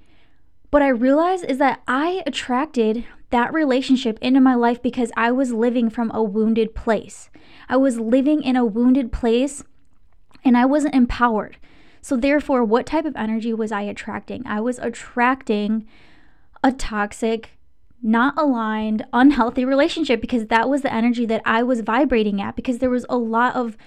what 0.71 0.83
I 0.83 0.89
realized 0.89 1.45
is 1.45 1.59
that 1.59 1.81
I 1.87 2.25
attracted 2.27 3.05
that 3.31 3.55
relationship 3.55 4.19
into 4.21 4.41
my 4.41 4.57
life 4.57 4.83
because 4.83 5.13
I 5.17 5.31
was 5.31 5.53
living 5.53 5.89
from 5.89 6.11
a 6.13 6.21
wounded 6.21 6.75
place. 6.75 7.31
I 7.69 7.77
was 7.77 8.01
living 8.01 8.43
in 8.43 8.57
a 8.57 8.65
wounded 8.65 9.13
place 9.13 9.63
and 10.45 10.57
I 10.57 10.65
wasn't 10.65 10.97
empowered. 10.97 11.59
So, 12.01 12.17
therefore, 12.17 12.65
what 12.65 12.87
type 12.87 13.05
of 13.05 13.15
energy 13.15 13.55
was 13.55 13.71
I 13.71 13.83
attracting? 13.83 14.45
I 14.47 14.61
was 14.61 14.81
attracting 14.81 15.87
a 16.65 16.73
toxic, 16.73 17.51
not 18.05 18.35
aligned, 18.37 19.05
unhealthy 19.15 19.65
relationship 19.65 20.21
because 20.21 20.47
that 20.47 20.69
was 20.69 20.83
the 20.83 20.93
energy 20.93 21.25
that 21.25 21.41
I 21.45 21.63
was 21.63 21.81
vibrating 21.81 22.41
at 22.41 22.55
because 22.55 22.79
there 22.79 22.91
was 22.91 23.07
a 23.09 23.17
lot 23.17 23.57
of 23.57 23.79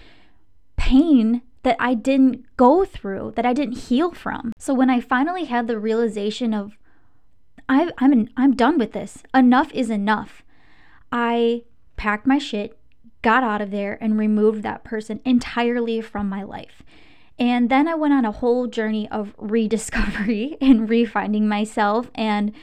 pain 0.76 1.44
that 1.62 1.78
I 1.80 1.94
didn't 1.94 2.46
go 2.58 2.84
through, 2.84 3.34
that 3.36 3.46
I 3.46 3.54
didn't 3.54 3.78
heal 3.78 4.12
from. 4.12 4.54
So 4.58 4.74
when 4.74 4.90
I 4.90 5.00
finally 5.00 5.46
had 5.46 5.68
the 5.68 5.80
realization 5.80 6.54
of 6.54 6.78
I, 7.70 7.92
I'm 7.98 8.14
in, 8.14 8.30
I'm 8.38 8.56
done 8.56 8.78
with 8.78 8.94
this. 8.94 9.24
Enough 9.34 9.72
is 9.74 9.90
enough. 9.90 10.44
I 11.12 11.64
packed 11.98 12.26
my 12.26 12.38
shit, 12.38 12.78
got 13.22 13.44
out 13.44 13.62
of 13.62 13.72
there, 13.72 13.98
and 14.02 14.18
removed 14.18 14.64
that 14.64 14.84
person 14.84 15.20
entirely 15.26 16.02
from 16.02 16.30
my 16.30 16.44
life. 16.44 16.84
And 17.38 17.70
then 17.70 17.88
I 17.88 17.96
went 17.96 18.14
on 18.14 18.26
a 18.26 18.32
whole 18.32 18.68
journey 18.68 19.08
of 19.10 19.36
rediscovery 19.38 20.58
and 20.62 20.90
refinding 20.90 21.44
myself 21.44 22.10
and 22.16 22.54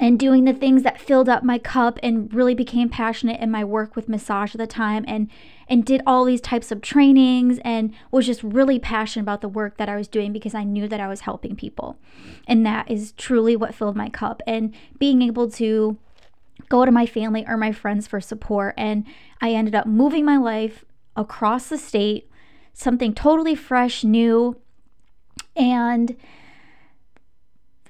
and 0.00 0.18
doing 0.18 0.46
the 0.46 0.54
things 0.54 0.82
that 0.82 0.98
filled 0.98 1.28
up 1.28 1.44
my 1.44 1.58
cup 1.58 1.98
and 2.02 2.32
really 2.32 2.54
became 2.54 2.88
passionate 2.88 3.38
in 3.38 3.50
my 3.50 3.62
work 3.62 3.94
with 3.94 4.08
massage 4.08 4.54
at 4.54 4.58
the 4.58 4.66
time 4.66 5.04
and 5.06 5.28
and 5.68 5.84
did 5.84 6.02
all 6.04 6.24
these 6.24 6.40
types 6.40 6.72
of 6.72 6.80
trainings 6.80 7.60
and 7.64 7.94
was 8.10 8.26
just 8.26 8.42
really 8.42 8.80
passionate 8.80 9.22
about 9.22 9.42
the 9.42 9.48
work 9.48 9.76
that 9.76 9.88
I 9.88 9.94
was 9.94 10.08
doing 10.08 10.32
because 10.32 10.54
I 10.54 10.64
knew 10.64 10.88
that 10.88 10.98
I 10.98 11.06
was 11.06 11.20
helping 11.20 11.54
people. 11.54 11.96
And 12.48 12.66
that 12.66 12.90
is 12.90 13.12
truly 13.12 13.54
what 13.54 13.72
filled 13.72 13.94
my 13.94 14.08
cup. 14.08 14.42
And 14.48 14.74
being 14.98 15.22
able 15.22 15.48
to 15.52 15.96
go 16.68 16.84
to 16.84 16.90
my 16.90 17.06
family 17.06 17.44
or 17.46 17.56
my 17.56 17.70
friends 17.70 18.08
for 18.08 18.20
support. 18.20 18.74
And 18.76 19.06
I 19.40 19.52
ended 19.52 19.76
up 19.76 19.86
moving 19.86 20.24
my 20.24 20.38
life 20.38 20.84
across 21.14 21.68
the 21.68 21.78
state, 21.78 22.28
something 22.72 23.14
totally 23.14 23.54
fresh, 23.54 24.02
new. 24.02 24.56
And 25.54 26.16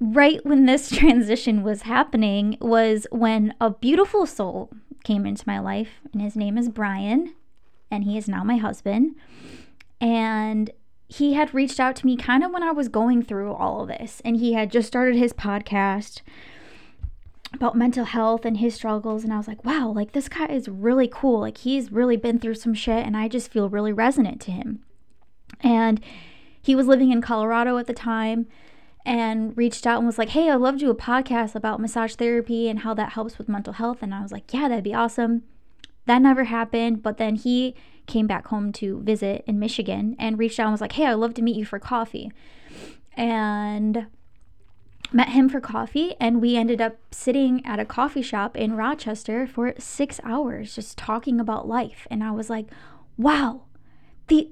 right 0.01 0.45
when 0.45 0.67
this 0.67 0.91
transition 0.97 1.63
was 1.63 1.83
happening 1.83 2.57
was 2.61 3.07
when 3.13 3.55
a 3.61 3.71
beautiful 3.71 4.27
soul 4.27 4.71
came 5.05 5.27
into 5.27 5.45
my 5.47 5.59
life, 5.59 6.01
and 6.13 6.21
his 6.21 6.37
name 6.37 6.59
is 6.59 6.69
Brian, 6.69 7.35
and 7.91 8.05
he 8.05 8.17
is 8.19 8.29
now 8.29 8.43
my 8.43 8.57
husband. 8.57 9.15
And 10.01 10.71
he 11.09 11.35
had 11.35 11.55
reached 11.55 11.81
out 11.81 11.97
to 11.97 12.07
me 12.07 12.17
kind 12.17 12.45
of 12.45 12.53
when 12.53 12.63
I 12.63 12.71
was 12.71 12.89
going 12.89 13.23
through 13.23 13.53
all 13.53 13.83
of 13.83 13.89
this, 13.89 14.23
and 14.25 14.37
he 14.37 14.55
had 14.55 14.71
just 14.71 14.89
started 14.89 15.17
his 15.17 15.33
podcast 15.33 16.23
about 17.53 17.77
mental 17.77 18.05
health 18.05 18.45
and 18.45 18.59
his 18.59 18.77
struggles 18.77 19.25
and 19.25 19.33
I 19.33 19.37
was 19.37 19.49
like, 19.49 19.65
"Wow, 19.65 19.91
like 19.91 20.13
this 20.13 20.29
guy 20.29 20.47
is 20.47 20.69
really 20.69 21.09
cool. 21.09 21.41
Like 21.41 21.59
he's 21.59 21.91
really 21.91 22.17
been 22.17 22.39
through 22.39 22.55
some 22.55 22.75
shit 22.75 23.05
and 23.05 23.17
I 23.17 23.27
just 23.27 23.51
feel 23.51 23.69
really 23.69 23.93
resonant 23.93 24.41
to 24.43 24.53
him." 24.53 24.85
And 25.61 26.01
he 26.63 26.77
was 26.77 26.87
living 26.87 27.11
in 27.11 27.21
Colorado 27.21 27.77
at 27.79 27.89
the 27.89 27.93
time 27.93 28.47
and 29.05 29.57
reached 29.57 29.87
out 29.87 29.99
and 29.99 30.07
was 30.07 30.19
like, 30.19 30.31
Hey, 30.31 30.51
I'd 30.51 30.57
love 30.57 30.75
to 30.75 30.81
do 30.81 30.91
a 30.91 30.95
podcast 30.95 31.55
about 31.55 31.81
massage 31.81 32.15
therapy 32.15 32.69
and 32.69 32.81
how 32.81 32.95
that 32.95 33.13
helps 33.13 33.39
with 33.39 33.49
mental 33.49 33.75
health. 33.75 33.99
And 34.03 34.15
I 34.15 34.23
was 34.23 34.33
like, 34.33 34.53
Yeah, 34.53 34.69
that'd 34.69 34.85
be 34.85 34.95
awesome. 34.95 35.43
That 36.07 36.23
never 36.23 36.45
happened. 36.45 37.03
But 37.03 37.19
then 37.19 37.37
he 37.37 37.75
came 38.07 38.27
back 38.27 38.49
home 38.49 38.73
to 38.73 39.01
visit 39.03 39.45
in 39.47 39.59
Michigan 39.59 40.17
and 40.19 40.39
reached 40.39 40.59
out 40.59 40.65
and 40.65 40.73
was 40.73 40.81
like, 40.81 40.93
Hey, 40.93 41.07
I'd 41.07 41.15
love 41.15 41.35
to 41.35 41.43
meet 41.43 41.57
you 41.57 41.65
for 41.65 41.79
coffee. 41.79 42.31
And 43.17 44.07
met 45.13 45.31
him 45.31 45.49
for 45.49 45.61
coffee 45.61 46.15
and 46.21 46.41
we 46.41 46.57
ended 46.57 46.81
up 46.81 46.97
sitting 47.11 47.65
at 47.67 47.81
a 47.81 47.85
coffee 47.85 48.23
shop 48.23 48.57
in 48.57 48.77
Rochester 48.77 49.47
for 49.47 49.75
6 49.77 50.21
hours 50.23 50.75
just 50.75 50.97
talking 50.97 51.41
about 51.41 51.67
life 51.67 52.07
and 52.11 52.23
I 52.23 52.31
was 52.31 52.49
like 52.49 52.67
wow 53.17 53.63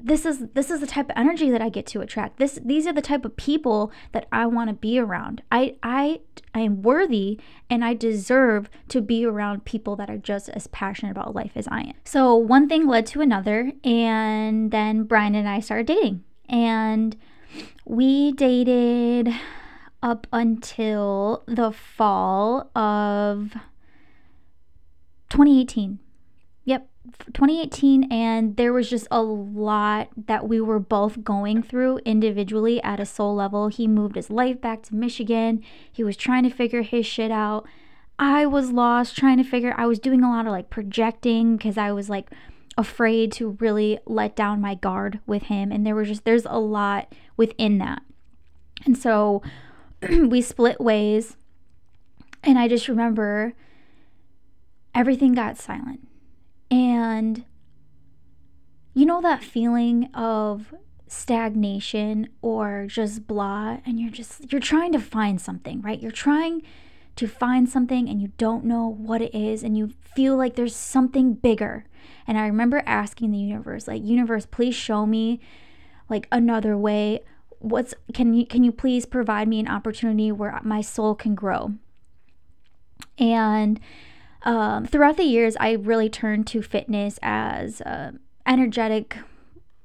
this 0.00 0.26
is 0.26 0.46
this 0.54 0.70
is 0.70 0.80
the 0.80 0.86
type 0.86 1.10
of 1.10 1.16
energy 1.16 1.50
that 1.50 1.62
I 1.62 1.68
get 1.68 1.86
to 1.88 2.00
attract. 2.00 2.38
This 2.38 2.58
these 2.64 2.86
are 2.86 2.92
the 2.92 3.02
type 3.02 3.24
of 3.24 3.36
people 3.36 3.92
that 4.12 4.26
I 4.32 4.46
want 4.46 4.68
to 4.70 4.74
be 4.74 4.98
around. 4.98 5.42
I 5.52 5.76
I 5.82 6.20
I 6.54 6.60
am 6.60 6.82
worthy 6.82 7.38
and 7.70 7.84
I 7.84 7.94
deserve 7.94 8.68
to 8.88 9.00
be 9.00 9.24
around 9.24 9.64
people 9.64 9.96
that 9.96 10.10
are 10.10 10.18
just 10.18 10.48
as 10.50 10.66
passionate 10.66 11.12
about 11.12 11.34
life 11.34 11.52
as 11.54 11.68
I 11.68 11.80
am. 11.80 11.94
So 12.04 12.34
one 12.34 12.68
thing 12.68 12.86
led 12.86 13.06
to 13.06 13.20
another 13.20 13.72
and 13.84 14.70
then 14.70 15.04
Brian 15.04 15.34
and 15.34 15.48
I 15.48 15.60
started 15.60 15.86
dating. 15.86 16.24
And 16.48 17.16
we 17.84 18.32
dated 18.32 19.32
up 20.02 20.26
until 20.32 21.42
the 21.46 21.72
fall 21.72 22.70
of 22.74 23.52
2018. 25.30 25.98
Yep, 26.68 26.86
2018 27.32 28.12
and 28.12 28.58
there 28.58 28.74
was 28.74 28.90
just 28.90 29.08
a 29.10 29.22
lot 29.22 30.10
that 30.26 30.46
we 30.46 30.60
were 30.60 30.78
both 30.78 31.24
going 31.24 31.62
through 31.62 31.96
individually 32.04 32.78
at 32.82 33.00
a 33.00 33.06
soul 33.06 33.34
level. 33.34 33.68
He 33.68 33.88
moved 33.88 34.16
his 34.16 34.28
life 34.28 34.60
back 34.60 34.82
to 34.82 34.94
Michigan. 34.94 35.64
He 35.90 36.04
was 36.04 36.14
trying 36.14 36.42
to 36.42 36.50
figure 36.50 36.82
his 36.82 37.06
shit 37.06 37.30
out. 37.30 37.66
I 38.18 38.44
was 38.44 38.70
lost 38.70 39.16
trying 39.16 39.38
to 39.38 39.44
figure 39.44 39.72
I 39.78 39.86
was 39.86 39.98
doing 39.98 40.22
a 40.22 40.28
lot 40.28 40.44
of 40.44 40.52
like 40.52 40.68
projecting 40.68 41.56
because 41.56 41.78
I 41.78 41.90
was 41.90 42.10
like 42.10 42.28
afraid 42.76 43.32
to 43.32 43.56
really 43.60 43.98
let 44.04 44.36
down 44.36 44.60
my 44.60 44.74
guard 44.74 45.20
with 45.26 45.44
him 45.44 45.72
and 45.72 45.86
there 45.86 45.94
was 45.94 46.08
just 46.08 46.26
there's 46.26 46.44
a 46.44 46.58
lot 46.58 47.10
within 47.38 47.78
that. 47.78 48.02
And 48.84 48.94
so 48.94 49.40
we 50.06 50.42
split 50.42 50.82
ways 50.82 51.38
and 52.42 52.58
I 52.58 52.68
just 52.68 52.88
remember 52.88 53.54
everything 54.94 55.32
got 55.32 55.56
silent 55.56 56.07
and 56.70 57.44
you 58.94 59.06
know 59.06 59.20
that 59.20 59.44
feeling 59.44 60.10
of 60.14 60.74
stagnation 61.06 62.28
or 62.42 62.86
just 62.86 63.26
blah 63.26 63.78
and 63.86 63.98
you're 63.98 64.10
just 64.10 64.52
you're 64.52 64.60
trying 64.60 64.92
to 64.92 65.00
find 65.00 65.40
something, 65.40 65.80
right? 65.80 66.00
You're 66.00 66.10
trying 66.10 66.62
to 67.16 67.26
find 67.26 67.68
something 67.68 68.08
and 68.08 68.22
you 68.22 68.32
don't 68.38 68.64
know 68.64 68.86
what 68.86 69.20
it 69.20 69.34
is 69.34 69.62
and 69.62 69.76
you 69.76 69.92
feel 70.14 70.36
like 70.36 70.54
there's 70.54 70.76
something 70.76 71.34
bigger. 71.34 71.84
And 72.26 72.38
I 72.38 72.46
remember 72.46 72.82
asking 72.86 73.30
the 73.30 73.38
universe, 73.38 73.88
like, 73.88 74.04
universe, 74.04 74.46
please 74.46 74.74
show 74.74 75.06
me 75.06 75.40
like 76.08 76.28
another 76.30 76.76
way. 76.76 77.20
What's 77.58 77.94
can 78.14 78.34
you 78.34 78.46
can 78.46 78.62
you 78.62 78.70
please 78.70 79.04
provide 79.06 79.48
me 79.48 79.58
an 79.58 79.68
opportunity 79.68 80.30
where 80.30 80.60
my 80.62 80.80
soul 80.80 81.14
can 81.14 81.34
grow? 81.34 81.74
And 83.18 83.80
um, 84.42 84.86
throughout 84.86 85.16
the 85.16 85.24
years, 85.24 85.56
I 85.58 85.72
really 85.72 86.08
turned 86.08 86.46
to 86.48 86.62
fitness 86.62 87.18
as 87.22 87.80
an 87.82 88.20
energetic 88.46 89.18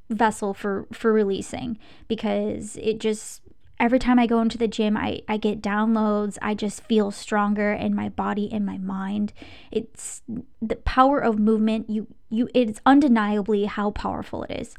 vessel 0.10 0.54
for 0.54 0.86
for 0.92 1.12
releasing 1.12 1.78
because 2.08 2.78
it 2.78 3.00
just 3.00 3.42
every 3.80 4.00
time 4.00 4.20
I 4.20 4.28
go 4.28 4.40
into 4.42 4.58
the 4.58 4.68
gym, 4.68 4.96
I, 4.96 5.22
I 5.28 5.38
get 5.38 5.62
downloads. 5.62 6.38
I 6.42 6.54
just 6.54 6.84
feel 6.84 7.12
stronger 7.12 7.74
in 7.74 7.96
my 7.96 8.10
body 8.10 8.50
and 8.52 8.66
my 8.66 8.78
mind. 8.78 9.34
It's 9.72 10.22
the 10.62 10.76
power 10.78 11.20
of 11.20 11.40
movement. 11.40 11.90
You 11.90 12.08
you 12.30 12.50
it's 12.54 12.80
undeniably 12.86 13.66
how 13.66 13.92
powerful 13.92 14.44
it 14.44 14.52
is. 14.52 14.76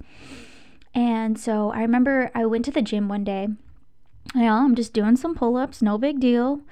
And 0.94 1.38
so 1.38 1.72
I 1.72 1.80
remember 1.80 2.30
I 2.34 2.46
went 2.46 2.64
to 2.66 2.70
the 2.70 2.82
gym 2.82 3.08
one 3.08 3.24
day. 3.24 3.48
You 4.34 4.40
know, 4.40 4.54
I'm 4.54 4.74
just 4.74 4.94
doing 4.94 5.16
some 5.16 5.34
pull-ups, 5.34 5.82
no 5.82 5.98
big 5.98 6.18
deal 6.18 6.62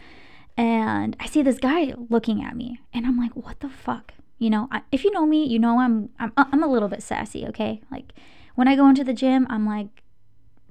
and 0.56 1.16
I 1.18 1.26
see 1.26 1.42
this 1.42 1.58
guy 1.58 1.94
looking 2.08 2.42
at 2.42 2.56
me, 2.56 2.80
and 2.92 3.06
I'm 3.06 3.18
like, 3.18 3.34
what 3.34 3.60
the 3.60 3.68
fuck? 3.68 4.12
You 4.38 4.50
know, 4.50 4.68
I, 4.70 4.82
if 4.90 5.04
you 5.04 5.10
know 5.12 5.24
me, 5.26 5.44
you 5.44 5.58
know 5.58 5.78
I'm 5.78 6.10
I'm 6.18 6.32
uh, 6.36 6.44
I'm 6.52 6.62
a 6.62 6.66
little 6.66 6.88
bit 6.88 7.02
sassy, 7.02 7.46
okay? 7.48 7.80
Like 7.90 8.12
when 8.54 8.68
I 8.68 8.76
go 8.76 8.88
into 8.88 9.04
the 9.04 9.14
gym, 9.14 9.46
I'm 9.48 9.66
like 9.66 10.02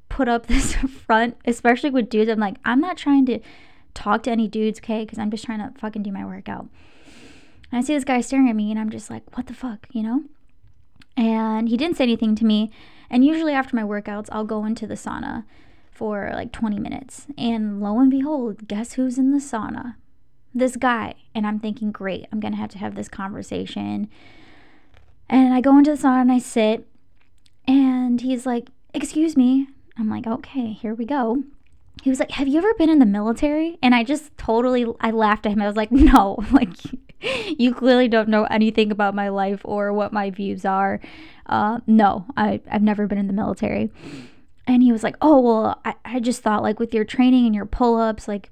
put 0.09 0.27
up 0.27 0.45
this 0.47 0.75
front, 0.75 1.37
especially 1.45 1.89
with 1.89 2.09
dudes. 2.09 2.29
I'm 2.29 2.39
like, 2.39 2.57
I'm 2.65 2.81
not 2.81 2.97
trying 2.97 3.25
to 3.27 3.39
talk 3.93 4.23
to 4.23 4.31
any 4.31 4.47
dudes, 4.47 4.79
okay? 4.79 5.03
Because 5.03 5.17
I'm 5.17 5.31
just 5.31 5.45
trying 5.45 5.59
to 5.59 5.77
fucking 5.79 6.03
do 6.03 6.11
my 6.11 6.25
workout. 6.25 6.67
And 7.71 7.79
I 7.79 7.81
see 7.81 7.93
this 7.93 8.03
guy 8.03 8.21
staring 8.21 8.49
at 8.49 8.55
me, 8.55 8.71
and 8.71 8.79
I'm 8.79 8.89
just 8.89 9.09
like, 9.09 9.35
what 9.35 9.47
the 9.47 9.53
fuck, 9.53 9.87
you 9.91 10.03
know? 10.03 10.23
And 11.15 11.69
he 11.69 11.77
didn't 11.77 11.97
say 11.97 12.03
anything 12.03 12.35
to 12.35 12.45
me. 12.45 12.71
And 13.09 13.25
usually 13.25 13.53
after 13.53 13.75
my 13.75 13.83
workouts, 13.83 14.29
I'll 14.31 14.45
go 14.45 14.65
into 14.65 14.87
the 14.87 14.95
sauna 14.95 15.45
for 16.01 16.31
like 16.33 16.51
20 16.51 16.79
minutes. 16.79 17.27
And 17.37 17.79
lo 17.79 17.99
and 17.99 18.09
behold, 18.09 18.67
guess 18.67 18.93
who's 18.93 19.19
in 19.19 19.29
the 19.29 19.37
sauna? 19.37 19.97
This 20.51 20.75
guy. 20.75 21.13
And 21.35 21.45
I'm 21.45 21.59
thinking, 21.59 21.91
great, 21.91 22.25
I'm 22.31 22.39
going 22.39 22.53
to 22.53 22.57
have 22.57 22.71
to 22.71 22.79
have 22.79 22.95
this 22.95 23.07
conversation. 23.07 24.09
And 25.29 25.53
I 25.53 25.61
go 25.61 25.77
into 25.77 25.91
the 25.91 25.97
sauna 26.01 26.21
and 26.21 26.31
I 26.31 26.39
sit, 26.39 26.87
and 27.67 28.19
he's 28.19 28.47
like, 28.47 28.69
Excuse 28.95 29.37
me. 29.37 29.67
I'm 29.95 30.09
like, 30.09 30.25
Okay, 30.25 30.73
here 30.73 30.95
we 30.95 31.05
go. 31.05 31.43
He 32.01 32.09
was 32.09 32.19
like, 32.19 32.31
Have 32.31 32.47
you 32.47 32.57
ever 32.57 32.73
been 32.79 32.89
in 32.89 32.97
the 32.97 33.05
military? 33.05 33.77
And 33.83 33.93
I 33.93 34.03
just 34.03 34.35
totally, 34.39 34.87
I 35.01 35.11
laughed 35.11 35.45
at 35.45 35.51
him. 35.51 35.61
I 35.61 35.67
was 35.67 35.77
like, 35.77 35.91
No, 35.91 36.43
like, 36.51 36.69
you 37.59 37.75
clearly 37.75 38.07
don't 38.07 38.27
know 38.27 38.45
anything 38.45 38.91
about 38.91 39.13
my 39.13 39.29
life 39.29 39.61
or 39.63 39.93
what 39.93 40.11
my 40.11 40.31
views 40.31 40.65
are. 40.65 40.99
Uh, 41.45 41.77
no, 41.85 42.25
I, 42.35 42.59
I've 42.71 42.81
never 42.81 43.05
been 43.05 43.19
in 43.19 43.27
the 43.27 43.33
military. 43.33 43.91
And 44.67 44.83
he 44.83 44.91
was 44.91 45.03
like, 45.03 45.15
Oh, 45.21 45.39
well, 45.39 45.81
I, 45.85 45.95
I 46.05 46.19
just 46.19 46.41
thought 46.41 46.63
like 46.63 46.79
with 46.79 46.93
your 46.93 47.05
training 47.05 47.45
and 47.45 47.55
your 47.55 47.65
pull 47.65 47.97
ups, 47.97 48.27
like 48.27 48.49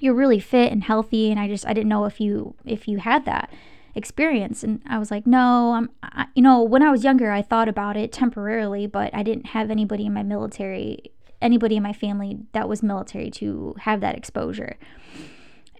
you're 0.00 0.14
really 0.14 0.40
fit 0.40 0.72
and 0.72 0.84
healthy. 0.84 1.30
And 1.30 1.40
I 1.40 1.48
just, 1.48 1.66
I 1.66 1.72
didn't 1.72 1.88
know 1.88 2.04
if 2.04 2.20
you, 2.20 2.54
if 2.64 2.86
you 2.88 2.98
had 2.98 3.24
that 3.24 3.50
experience. 3.94 4.62
And 4.62 4.82
I 4.88 4.98
was 4.98 5.10
like, 5.10 5.26
No, 5.26 5.72
I'm, 5.72 5.90
I, 6.02 6.26
you 6.34 6.42
know, 6.42 6.62
when 6.62 6.82
I 6.82 6.90
was 6.90 7.04
younger, 7.04 7.30
I 7.30 7.42
thought 7.42 7.68
about 7.68 7.96
it 7.96 8.12
temporarily, 8.12 8.86
but 8.86 9.12
I 9.14 9.22
didn't 9.22 9.46
have 9.46 9.70
anybody 9.70 10.06
in 10.06 10.14
my 10.14 10.22
military, 10.22 11.12
anybody 11.40 11.76
in 11.76 11.82
my 11.82 11.92
family 11.92 12.38
that 12.52 12.68
was 12.68 12.82
military 12.82 13.30
to 13.32 13.74
have 13.80 14.00
that 14.00 14.16
exposure. 14.16 14.76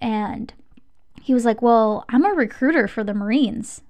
And 0.00 0.52
he 1.22 1.34
was 1.34 1.44
like, 1.44 1.60
Well, 1.62 2.04
I'm 2.08 2.24
a 2.24 2.30
recruiter 2.30 2.88
for 2.88 3.04
the 3.04 3.14
Marines. 3.14 3.82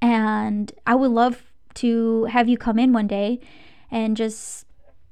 And 0.00 0.70
I 0.86 0.94
would 0.94 1.10
love 1.10 1.42
to 1.74 2.24
have 2.26 2.48
you 2.48 2.56
come 2.56 2.78
in 2.78 2.92
one 2.92 3.08
day 3.08 3.40
and 3.90 4.16
just 4.16 4.66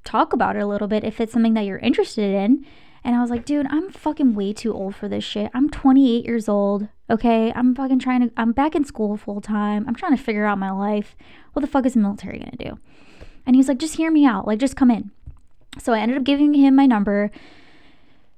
talk 0.06 0.32
about 0.32 0.56
it 0.56 0.60
a 0.60 0.66
little 0.66 0.88
bit 0.88 1.04
if 1.04 1.20
it's 1.20 1.32
something 1.32 1.54
that 1.54 1.66
you're 1.66 1.78
interested 1.78 2.34
in. 2.34 2.64
And 3.04 3.14
I 3.14 3.20
was 3.20 3.30
like, 3.30 3.44
dude, 3.44 3.66
I'm 3.68 3.90
fucking 3.90 4.34
way 4.34 4.52
too 4.52 4.72
old 4.72 4.96
for 4.96 5.08
this 5.08 5.22
shit. 5.22 5.50
I'm 5.54 5.70
28 5.70 6.24
years 6.24 6.48
old. 6.48 6.88
Okay. 7.08 7.52
I'm 7.54 7.74
fucking 7.74 8.00
trying 8.00 8.22
to, 8.22 8.32
I'm 8.36 8.52
back 8.52 8.74
in 8.74 8.84
school 8.84 9.16
full 9.16 9.40
time. 9.40 9.84
I'm 9.86 9.94
trying 9.94 10.16
to 10.16 10.22
figure 10.22 10.44
out 10.44 10.58
my 10.58 10.70
life. 10.70 11.14
What 11.52 11.60
the 11.60 11.68
fuck 11.68 11.86
is 11.86 11.94
the 11.94 12.00
military 12.00 12.38
gonna 12.38 12.56
do? 12.58 12.78
And 13.46 13.54
he's 13.54 13.68
like, 13.68 13.78
just 13.78 13.96
hear 13.96 14.10
me 14.10 14.26
out. 14.26 14.46
Like, 14.46 14.58
just 14.58 14.76
come 14.76 14.90
in. 14.90 15.12
So 15.78 15.92
I 15.92 16.00
ended 16.00 16.16
up 16.16 16.24
giving 16.24 16.54
him 16.54 16.74
my 16.74 16.86
number. 16.86 17.30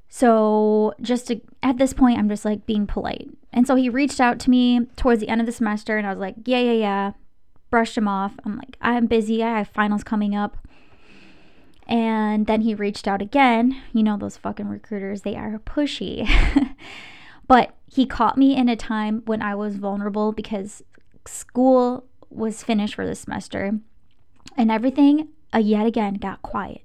So 0.08 0.94
just 1.00 1.28
to, 1.28 1.40
at 1.62 1.78
this 1.78 1.92
point, 1.92 2.18
I'm 2.18 2.28
just 2.28 2.44
like 2.44 2.66
being 2.66 2.86
polite. 2.86 3.28
And 3.52 3.66
so 3.66 3.74
he 3.74 3.88
reached 3.88 4.20
out 4.20 4.38
to 4.40 4.50
me 4.50 4.86
towards 4.96 5.20
the 5.20 5.28
end 5.28 5.40
of 5.40 5.46
the 5.46 5.52
semester, 5.52 5.96
and 5.96 6.06
I 6.06 6.10
was 6.10 6.18
like, 6.18 6.34
yeah, 6.44 6.60
yeah, 6.60 6.72
yeah. 6.72 7.12
Brushed 7.70 7.96
him 7.96 8.08
off. 8.08 8.34
I'm 8.44 8.56
like, 8.56 8.76
I'm 8.80 9.06
busy. 9.06 9.42
I 9.42 9.58
have 9.58 9.68
finals 9.68 10.04
coming 10.04 10.34
up. 10.34 10.56
And 11.88 12.46
then 12.46 12.60
he 12.60 12.74
reached 12.74 13.08
out 13.08 13.22
again. 13.22 13.80
You 13.92 14.02
know, 14.02 14.16
those 14.16 14.36
fucking 14.36 14.68
recruiters, 14.68 15.22
they 15.22 15.36
are 15.36 15.58
pushy. 15.58 16.28
but 17.48 17.74
he 17.86 18.04
caught 18.04 18.36
me 18.36 18.54
in 18.54 18.68
a 18.68 18.76
time 18.76 19.22
when 19.24 19.40
I 19.40 19.54
was 19.54 19.76
vulnerable 19.76 20.32
because 20.32 20.82
school 21.26 22.04
was 22.30 22.62
finished 22.62 22.94
for 22.94 23.06
the 23.06 23.14
semester 23.14 23.78
and 24.56 24.70
everything, 24.70 25.28
uh, 25.54 25.58
yet 25.58 25.86
again, 25.86 26.14
got 26.14 26.42
quiet. 26.42 26.82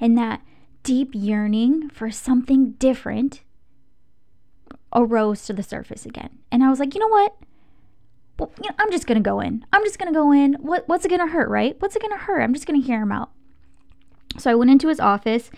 And 0.00 0.16
that 0.16 0.40
deep 0.82 1.10
yearning 1.12 1.90
for 1.90 2.10
something 2.10 2.72
different 2.72 3.42
arose 4.94 5.44
to 5.46 5.52
the 5.52 5.62
surface 5.62 6.06
again. 6.06 6.38
And 6.50 6.64
I 6.64 6.70
was 6.70 6.80
like, 6.80 6.94
you 6.94 7.00
know 7.00 7.08
what? 7.08 7.36
Well, 8.38 8.50
you 8.62 8.70
know, 8.70 8.76
I'm 8.78 8.90
just 8.90 9.06
gonna 9.06 9.20
go 9.20 9.40
in. 9.40 9.64
I'm 9.72 9.84
just 9.84 9.98
gonna 9.98 10.12
go 10.12 10.32
in. 10.32 10.54
What 10.54 10.88
what's 10.88 11.04
it 11.04 11.10
gonna 11.10 11.26
hurt, 11.26 11.50
right? 11.50 11.76
What's 11.78 11.94
it 11.94 12.02
gonna 12.02 12.16
hurt? 12.16 12.40
I'm 12.40 12.54
just 12.54 12.66
gonna 12.66 12.80
hear 12.80 13.02
him 13.02 13.12
out. 13.12 13.30
So 14.38 14.50
I 14.50 14.54
went 14.54 14.70
into 14.70 14.88
his 14.88 15.00
office, 15.00 15.50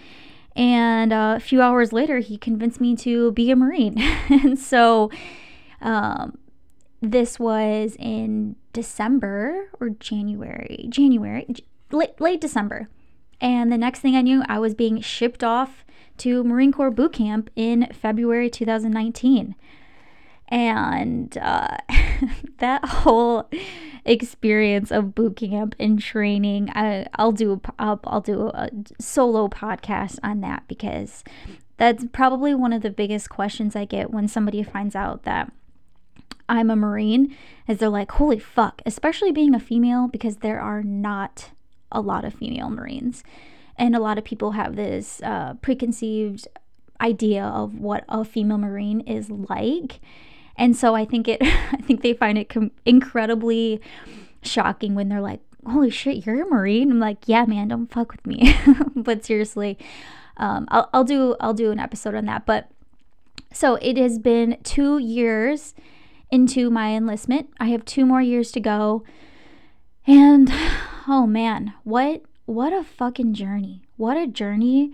and 0.57 1.13
uh, 1.13 1.35
a 1.37 1.41
few 1.41 1.63
hours 1.63 1.93
later, 1.93 2.19
he 2.19 2.37
convinced 2.37 2.81
me 2.81 2.97
to 2.97 3.33
be 3.33 3.51
a 3.51 3.57
Marine. 3.57 3.99
and 4.29 4.59
so 4.59 5.11
um, 5.81 6.39
this 7.01 7.39
was 7.39 7.97
in 7.99 8.57
December 8.73 9.71
or 9.81 9.91
January, 9.91 10.87
January, 10.89 11.47
late, 11.91 12.21
late 12.21 12.41
December. 12.41 12.89
And 13.41 13.73
the 13.73 13.79
next 13.79 14.01
thing 14.01 14.15
I 14.15 14.23
knew, 14.23 14.43
I 14.49 14.59
was 14.59 14.75
being 14.75 15.01
shipped 15.01 15.43
off 15.43 15.85
to 16.19 16.45
Marine 16.45 16.73
Corps 16.73 16.91
boot 16.91 17.13
camp 17.13 17.51
in 17.57 17.89
February 17.93 18.49
2019 18.49 19.57
and 20.53 21.39
uh, 21.39 21.79
that 22.59 22.85
whole 22.85 23.49
experience 24.05 24.91
of 24.91 25.15
boot 25.15 25.37
camp 25.37 25.75
and 25.79 26.01
training 26.01 26.71
I, 26.75 27.07
i'll 27.15 27.33
do 27.33 27.61
I'll, 27.79 28.01
I'll 28.05 28.21
do 28.21 28.49
a 28.49 28.69
solo 29.01 29.49
podcast 29.49 30.19
on 30.23 30.41
that 30.41 30.65
because 30.67 31.23
that's 31.77 32.05
probably 32.13 32.55
one 32.55 32.73
of 32.73 32.83
the 32.83 32.91
biggest 32.91 33.31
questions 33.31 33.77
i 33.77 33.85
get 33.85 34.11
when 34.11 34.27
somebody 34.27 34.63
finds 34.63 34.97
out 34.97 35.23
that 35.23 35.53
i'm 36.49 36.69
a 36.69 36.77
marine 36.77 37.37
is 37.69 37.79
they're 37.79 37.89
like 37.89 38.11
holy 38.11 38.41
fuck 38.41 38.83
especially 38.85 39.31
being 39.31 39.55
a 39.55 39.61
female 39.61 40.09
because 40.09 40.39
there 40.39 40.61
are 40.61 40.83
not 40.83 41.51
a 41.93 42.01
lot 42.01 42.25
of 42.25 42.35
female 42.35 42.71
marines. 42.71 43.23
And 43.77 43.95
a 43.95 44.01
lot 44.01 44.19
of 44.19 44.25
people 44.25 44.53
have 44.53 44.75
this 44.75 45.21
uh, 45.23 45.55
preconceived 45.63 46.49
idea 47.01 47.45
of 47.45 47.79
what 47.79 48.05
a 48.09 48.25
female 48.25 48.59
marine 48.59 49.01
is 49.01 49.31
like 49.31 50.01
and 50.57 50.77
so 50.77 50.95
I 50.95 51.05
think 51.05 51.29
it 51.29 51.39
I 51.43 51.79
think 51.79 52.03
they 52.03 52.13
find 52.13 52.39
it 52.39 52.49
com- 52.49 52.73
incredibly 52.85 53.81
shocking 54.43 54.95
when 54.95 55.09
they're 55.09 55.21
like, 55.21 55.41
"Holy 55.67 55.91
shit, 55.91 56.27
you're 56.27 56.43
a 56.43 56.47
marine." 56.47 56.91
I'm 56.91 57.01
like, 57.01 57.27
"Yeah, 57.27 57.45
man, 57.45 57.69
don't 57.69 57.91
fuck 57.91 58.13
with 58.13 58.27
me." 58.27 58.55
but 58.97 59.25
seriously, 59.25 59.79
um, 60.37 60.67
I'll 60.71 60.89
I'll 60.93 61.05
do 61.05 61.37
I'll 61.41 61.55
do 61.55 61.71
an 61.71 61.79
episode 61.79 62.15
on 62.15 62.27
that. 62.27 62.47
But 62.47 62.69
so 63.53 63.75
it 63.77 63.99
has 63.99 64.19
been 64.19 64.57
2 64.63 64.97
years 64.99 65.75
into 66.31 66.71
my 66.71 66.95
enlistment. 66.95 67.51
I 67.61 67.67
have 67.67 67.85
2 67.85 68.07
more 68.07 68.23
years 68.23 68.51
to 68.53 68.61
go. 68.61 69.05
And 70.07 70.51
oh 71.07 71.27
man, 71.27 71.75
what 71.85 72.23
what 72.47 72.73
a 72.73 72.83
fucking 72.83 73.35
journey. 73.35 73.83
What 73.97 74.17
a 74.17 74.27
journey 74.27 74.93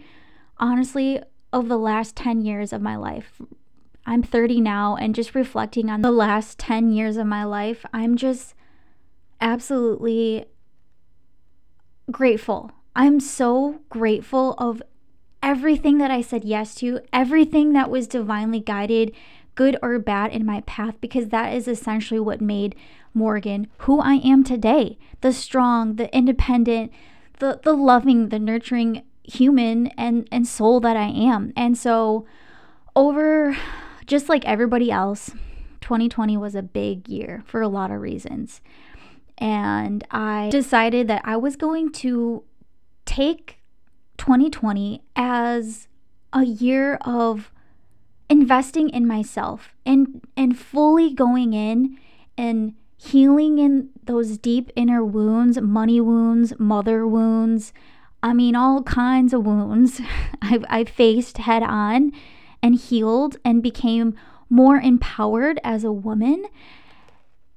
honestly 0.59 1.21
of 1.53 1.69
the 1.69 1.79
last 1.79 2.15
10 2.17 2.43
years 2.43 2.73
of 2.73 2.83
my 2.83 2.97
life 2.97 3.41
I'm 4.09 4.23
30 4.23 4.63
now, 4.63 4.97
and 4.97 5.15
just 5.15 5.35
reflecting 5.35 5.91
on 5.91 6.01
the 6.01 6.11
last 6.11 6.59
10 6.59 6.93
years 6.93 7.19
of 7.19 7.27
my 7.27 7.45
life, 7.45 7.85
I'm 7.93 8.17
just 8.17 8.55
absolutely 9.39 10.47
grateful. 12.11 12.73
I'm 12.97 13.21
so 13.21 13.83
grateful 13.91 14.55
of 14.57 14.83
everything 15.43 15.99
that 15.99 16.11
I 16.11 16.23
said 16.23 16.43
yes 16.43 16.75
to, 16.77 17.01
everything 17.13 17.75
that 17.75 17.91
was 17.91 18.07
divinely 18.07 18.61
guided, 18.61 19.13
good 19.55 19.77
or 19.83 19.99
bad, 19.99 20.33
in 20.33 20.47
my 20.47 20.63
path, 20.63 20.95
because 21.03 21.29
that 21.29 21.53
is 21.53 21.69
essentially 21.69 22.19
what 22.19 22.41
made 22.41 22.75
Morgan 23.13 23.67
who 23.79 24.01
I 24.01 24.15
am 24.15 24.43
today 24.43 24.97
the 25.21 25.35
strong, 25.35 25.97
the 25.97 26.15
independent, 26.17 26.93
the, 27.41 27.61
the 27.63 27.75
loving, 27.75 28.31
the 28.31 28.39
nurturing 28.39 29.03
human 29.23 29.89
and, 29.99 30.27
and 30.33 30.47
soul 30.47 30.81
that 30.81 30.97
I 30.97 31.09
am. 31.09 31.53
And 31.55 31.77
so, 31.77 32.25
over 32.97 33.55
just 34.09 34.29
like 34.29 34.45
everybody 34.47 34.91
else, 34.91 35.31
2020 35.83 36.37
was 36.37 36.57
a 36.57 36.63
big 36.63 37.09
year 37.09 37.45
for 37.47 37.61
a 37.61 37.69
lot 37.69 37.93
of 37.93 38.01
reasons. 38.01 38.61
And 39.37 40.03
I 40.11 40.49
decided 40.51 41.07
that 41.07 41.23
I 41.25 41.37
was 41.37 41.55
going 41.55 41.93
to 41.93 42.43
take 43.05 43.61
2020 44.17 45.03
as 45.15 45.87
a 46.33 46.43
year 46.43 46.97
of 47.03 47.53
investing 48.29 48.91
in 48.91 49.07
myself 49.07 49.75
and 49.87 50.21
and 50.37 50.59
fully 50.59 51.15
going 51.15 51.55
in 51.55 51.97
and 52.37 52.75
healing 52.97 53.59
in 53.59 53.91
those 54.05 54.37
deep 54.37 54.71
inner 54.75 55.05
wounds, 55.05 55.61
money 55.61 56.01
wounds, 56.01 56.53
mother 56.59 57.07
wounds, 57.07 57.73
I 58.23 58.33
mean 58.33 58.57
all 58.57 58.83
kinds 58.83 59.33
of 59.33 59.47
wounds 59.47 60.01
I've, 60.43 60.65
I've 60.69 60.89
faced 60.89 61.39
head 61.39 61.63
on 61.63 62.13
and 62.63 62.75
healed 62.75 63.37
and 63.45 63.63
became 63.63 64.15
more 64.51 64.77
empowered 64.77 65.61
as 65.63 65.85
a 65.85 65.93
woman. 65.93 66.45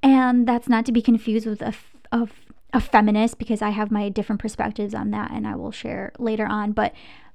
And 0.02 0.46
that's 0.46 0.68
not 0.68 0.84
to 0.86 0.92
be 0.92 1.02
confused 1.02 1.46
with 1.46 1.62
a, 1.62 1.74
a, 2.10 2.28
a 2.72 2.80
feminist 2.80 3.38
because 3.38 3.62
I 3.62 3.70
have 3.70 3.90
my 3.90 4.08
different 4.08 4.40
perspectives 4.40 4.94
on 4.94 5.10
that 5.10 5.30
and 5.30 5.46
I 5.46 5.56
will 5.56 5.72
share 5.72 6.12
later 6.18 6.46
on. 6.46 6.72
But 6.72 6.92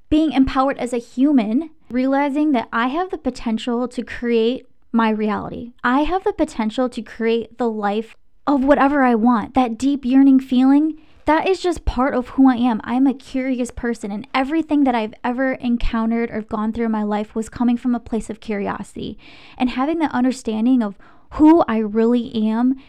being 0.10 0.32
empowered 0.32 0.77
as 0.77 0.93
a 0.93 0.97
human, 0.97 1.71
realizing 1.89 2.51
that 2.51 2.69
I 2.71 2.88
have 2.88 3.10
the 3.10 3.17
potential 3.17 3.88
to 3.89 4.03
create 4.03 4.65
my 4.91 5.10
reality. 5.10 5.73
I 5.84 6.01
have 6.01 6.23
the 6.23 6.34
potential 6.34 6.89
to 6.89 7.01
create 7.01 7.58
the 7.58 7.69
life 7.69 8.15
of 8.45 8.63
whatever 8.63 9.03
I 9.03 9.15
want. 9.15 9.53
That 9.53 9.77
deep 9.77 10.06
yearning 10.06 10.39
feeling 10.39 10.99
that 11.28 11.46
is 11.46 11.60
just 11.60 11.84
part 11.84 12.13
of 12.13 12.30
who 12.30 12.50
I 12.50 12.56
am. 12.56 12.80
I'm 12.86 13.06
a 13.06 13.13
curious 13.13 13.70
person, 13.70 14.12
and 14.13 14.26
everything 14.34 14.86
that 14.86 14.96
I've 14.96 15.13
ever 15.26 15.54
encountered 15.56 16.32
or 16.32 16.42
gone 16.42 16.72
through 16.72 16.86
in 16.86 16.92
my 16.92 17.04
life 17.04 17.36
was 17.36 17.50
coming 17.50 17.76
from 17.76 17.94
a 17.94 18.00
place 18.00 18.30
of 18.30 18.40
curiosity. 18.40 19.20
And 19.58 19.72
having 19.72 20.00
the 20.00 20.06
understanding 20.06 20.82
of 20.82 20.98
who 21.32 21.66
I 21.68 21.80
really 21.80 22.34
am 22.48 22.82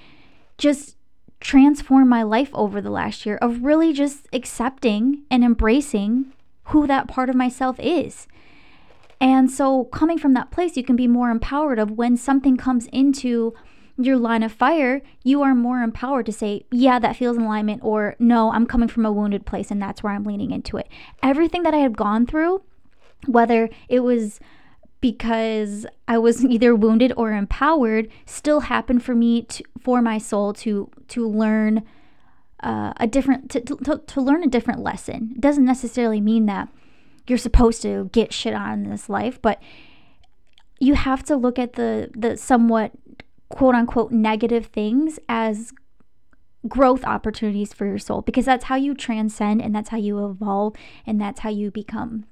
just 0.56 0.96
transformed 1.40 2.08
my 2.08 2.22
life 2.22 2.50
over 2.54 2.80
the 2.80 2.90
last 2.90 3.26
year 3.26 3.38
of 3.38 3.64
really 3.64 3.92
just 3.92 4.28
accepting 4.32 5.24
and 5.32 5.42
embracing 5.42 6.32
who 6.66 6.86
that 6.86 7.08
part 7.08 7.28
of 7.28 7.34
myself 7.34 7.80
is. 7.80 8.28
And 9.20 9.50
so, 9.50 9.86
coming 9.86 10.16
from 10.16 10.34
that 10.34 10.52
place, 10.52 10.76
you 10.76 10.84
can 10.84 10.94
be 10.94 11.08
more 11.08 11.30
empowered 11.30 11.80
of 11.80 11.90
when 11.90 12.16
something 12.16 12.56
comes 12.56 12.86
into 12.92 13.52
your 13.98 14.16
line 14.16 14.42
of 14.42 14.52
fire, 14.52 15.02
you 15.24 15.42
are 15.42 15.54
more 15.54 15.82
empowered 15.82 16.26
to 16.26 16.32
say, 16.32 16.64
yeah, 16.70 16.98
that 17.00 17.16
feels 17.16 17.36
in 17.36 17.42
alignment, 17.42 17.82
or 17.82 18.14
no, 18.18 18.52
I'm 18.52 18.66
coming 18.66 18.88
from 18.88 19.04
a 19.04 19.12
wounded 19.12 19.44
place 19.44 19.70
and 19.70 19.82
that's 19.82 20.02
where 20.02 20.12
I'm 20.12 20.24
leaning 20.24 20.52
into 20.52 20.76
it. 20.76 20.88
Everything 21.22 21.64
that 21.64 21.74
I 21.74 21.78
had 21.78 21.96
gone 21.96 22.24
through, 22.24 22.62
whether 23.26 23.68
it 23.88 24.00
was 24.00 24.38
because 25.00 25.86
I 26.06 26.18
was 26.18 26.44
either 26.44 26.74
wounded 26.74 27.12
or 27.16 27.32
empowered, 27.32 28.08
still 28.24 28.60
happened 28.60 29.02
for 29.02 29.14
me 29.14 29.42
to, 29.42 29.64
for 29.80 30.00
my 30.00 30.18
soul 30.18 30.52
to 30.54 30.90
to 31.08 31.28
learn 31.28 31.82
uh, 32.62 32.92
a 32.98 33.06
different 33.06 33.50
to, 33.50 33.60
to, 33.60 34.02
to 34.06 34.20
learn 34.20 34.44
a 34.44 34.48
different 34.48 34.80
lesson. 34.80 35.32
It 35.34 35.40
doesn't 35.40 35.64
necessarily 35.64 36.20
mean 36.20 36.46
that 36.46 36.68
you're 37.26 37.38
supposed 37.38 37.82
to 37.82 38.08
get 38.12 38.32
shit 38.32 38.54
on 38.54 38.84
in 38.84 38.90
this 38.90 39.08
life, 39.08 39.40
but 39.42 39.60
you 40.80 40.94
have 40.94 41.24
to 41.24 41.36
look 41.36 41.58
at 41.58 41.74
the 41.74 42.10
the 42.14 42.36
somewhat 42.36 42.92
quote 43.48 43.74
unquote 43.74 44.12
negative 44.12 44.66
things 44.66 45.18
as 45.28 45.72
growth 46.66 47.04
opportunities 47.04 47.72
for 47.72 47.86
your 47.86 47.98
soul 47.98 48.20
because 48.22 48.44
that's 48.44 48.64
how 48.64 48.76
you 48.76 48.94
transcend 48.94 49.62
and 49.62 49.74
that's 49.74 49.90
how 49.90 49.96
you 49.96 50.24
evolve 50.26 50.74
and 51.06 51.20
that's 51.20 51.40
how 51.40 51.48
you 51.50 51.70
become 51.70 52.24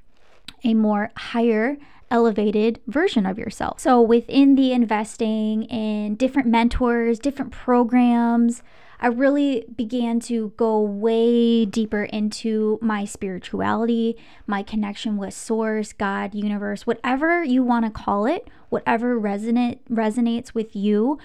a 0.64 0.74
more 0.74 1.11
higher 1.16 1.76
elevated 2.11 2.81
version 2.87 3.26
of 3.26 3.38
yourself. 3.38 3.81
So 3.81 4.00
within 4.00 4.55
the 4.55 4.72
investing 4.72 5.64
in 5.64 6.14
different 6.16 6.48
mentors, 6.48 7.18
different 7.18 7.52
programs, 7.52 8.62
I 8.98 9.09
really 9.09 9.64
began 9.74 10.20
to 10.20 10.52
go 10.56 10.80
way 10.80 11.64
deeper 11.64 12.04
into 12.04 12.78
my 12.80 13.04
spirituality, 13.04 14.16
my 14.46 14.62
connection 14.62 15.16
with 15.16 15.35
source, 15.35 15.92
God, 15.92 16.35
universe, 16.35 16.87
whatever 16.87 17.44
you 17.44 17.62
want 17.62 17.85
to 17.85 17.90
call 17.90 18.26
it, 18.26 18.48
whatever 18.68 19.20
resonate 19.20 19.80
resonates 19.90 20.54
with 20.54 20.74
you. 20.74 21.18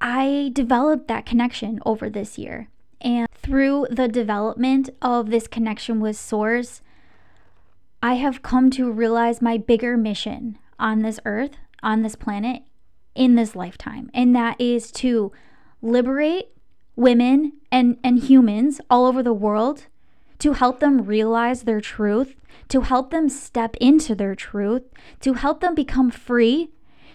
I 0.00 0.50
developed 0.52 1.08
that 1.08 1.26
connection 1.26 1.80
over 1.86 2.10
this 2.10 2.38
year. 2.38 2.68
And 3.00 3.28
through 3.32 3.86
the 3.90 4.08
development 4.08 4.90
of 5.00 5.30
this 5.30 5.46
connection 5.46 6.00
with 6.00 6.16
source, 6.16 6.82
I 8.02 8.14
have 8.14 8.42
come 8.42 8.70
to 8.72 8.90
realize 8.90 9.40
my 9.40 9.56
bigger 9.56 9.96
mission 9.96 10.58
on 10.78 11.02
this 11.02 11.20
earth, 11.24 11.52
on 11.82 12.02
this 12.02 12.16
planet, 12.16 12.62
in 13.14 13.34
this 13.34 13.56
lifetime. 13.56 14.10
And 14.14 14.34
that 14.34 14.60
is 14.60 14.90
to 14.92 15.32
liberate 15.80 16.50
women 16.98 17.52
and, 17.70 17.96
and 18.02 18.18
humans 18.18 18.80
all 18.90 19.06
over 19.06 19.22
the 19.22 19.32
world 19.32 19.86
to 20.40 20.54
help 20.54 20.80
them 20.80 21.04
realize 21.04 21.62
their 21.62 21.80
truth, 21.80 22.34
to 22.68 22.80
help 22.80 23.10
them 23.10 23.28
step 23.28 23.76
into 23.76 24.16
their 24.16 24.34
truth, 24.34 24.82
to 25.20 25.34
help 25.34 25.60
them 25.60 25.76
become 25.76 26.10
free, 26.10 26.70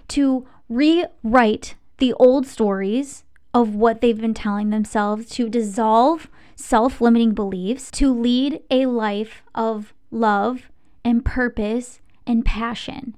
to 0.08 0.48
rewrite 0.70 1.76
the 1.98 2.14
old 2.14 2.48
stories 2.48 3.26
of 3.54 3.76
what 3.76 4.00
they've 4.00 4.22
been 4.22 4.34
telling 4.34 4.70
themselves, 4.70 5.30
to 5.30 5.50
dissolve 5.50 6.30
self 6.56 7.02
limiting 7.02 7.34
beliefs, 7.34 7.92
to 7.92 8.14
lead 8.14 8.62
a 8.72 8.86
life 8.86 9.44
of 9.54 9.94
love 10.12 10.72
and 11.04 11.26
purpose 11.26 12.00
and 12.26 12.46
passion. 12.46 13.16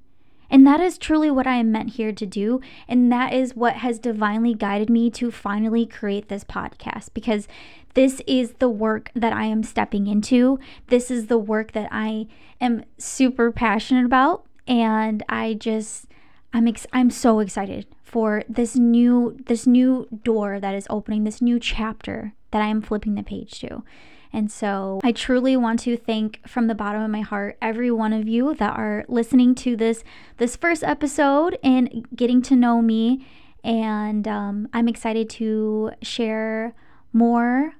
And 0.55 0.65
that 0.65 0.79
is 0.79 0.97
truly 0.97 1.29
what 1.29 1.47
I 1.47 1.55
am 1.55 1.73
meant 1.73 1.95
here 1.95 2.13
to 2.13 2.25
do. 2.25 2.61
And 2.87 3.11
that 3.11 3.33
is 3.33 3.57
what 3.57 3.75
has 3.75 3.99
divinely 3.99 4.53
guided 4.53 4.89
me 4.89 5.09
to 5.09 5.29
finally 5.29 5.85
create 5.85 6.29
this 6.29 6.45
podcast 6.45 7.09
because 7.13 7.49
this 7.93 8.21
is 8.25 8.53
the 8.59 8.69
work 8.69 9.11
that 9.15 9.33
I 9.33 9.47
am 9.47 9.63
stepping 9.63 10.07
into. 10.07 10.57
This 10.87 11.11
is 11.11 11.27
the 11.27 11.37
work 11.37 11.73
that 11.73 11.89
I 11.91 12.27
am 12.61 12.85
super 12.97 13.51
passionate 13.51 14.05
about. 14.05 14.45
And 14.65 15.23
I 15.27 15.55
just, 15.55 16.05
I'm, 16.53 16.69
ex- 16.69 16.87
I'm 16.93 17.09
so 17.09 17.39
excited 17.39 17.85
for 18.01 18.41
this 18.47 18.77
new, 18.77 19.35
this 19.47 19.67
new 19.67 20.07
door 20.23 20.61
that 20.61 20.73
is 20.73 20.87
opening, 20.89 21.25
this 21.25 21.41
new 21.41 21.59
chapter 21.59 22.31
that 22.51 22.61
I 22.61 22.67
am 22.67 22.81
flipping 22.81 23.15
the 23.15 23.23
page 23.23 23.59
to. 23.59 23.83
And 24.35 24.51
so 24.51 24.99
I 25.01 25.13
truly 25.13 25.55
want 25.55 25.79
to 25.81 25.95
thank 25.95 26.45
from 26.45 26.67
the 26.67 26.75
bottom 26.75 27.01
of 27.01 27.09
my 27.09 27.21
heart 27.21 27.57
every 27.61 27.89
one 27.89 28.11
of 28.11 28.27
you 28.27 28.53
that 28.55 28.77
are 28.77 29.05
listening 29.07 29.55
to 29.55 29.77
this 29.77 30.03
this 30.37 30.57
first 30.57 30.83
episode 30.83 31.57
and 31.63 32.05
getting 32.13 32.41
to 32.41 32.55
know 32.57 32.81
me. 32.81 33.25
And 33.63 34.27
um, 34.27 34.67
I'm 34.73 34.89
excited 34.89 35.29
to 35.31 35.91
share 36.01 36.75
more 37.13 37.75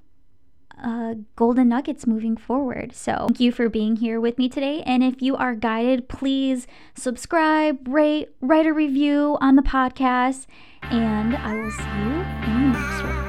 uh, 0.82 1.15
golden 1.36 1.68
nuggets 1.68 2.08
moving 2.08 2.38
forward. 2.38 2.96
So, 2.96 3.26
thank 3.28 3.41
you 3.41 3.52
for 3.52 3.68
being 3.68 3.98
here 3.98 4.22
with 4.22 4.38
me 4.38 4.48
today. 4.48 4.82
And 4.86 5.04
if 5.04 5.22
you 5.22 5.36
are 5.36 5.56
guided, 5.56 6.08
please 6.08 6.68
subscribe, 6.96 7.86
rate, 7.86 8.30
write 8.39 8.65
a 8.65 8.74
review 8.74 9.38
on 9.41 9.58
the 9.58 9.62
podcast, 9.62 10.46
and 10.84 11.36
I 11.36 11.54
will 11.56 11.72
see 11.72 11.84
you 11.84 12.56
in 12.56 12.72
the 12.72 12.80
next 12.80 13.04
one. 13.04 13.25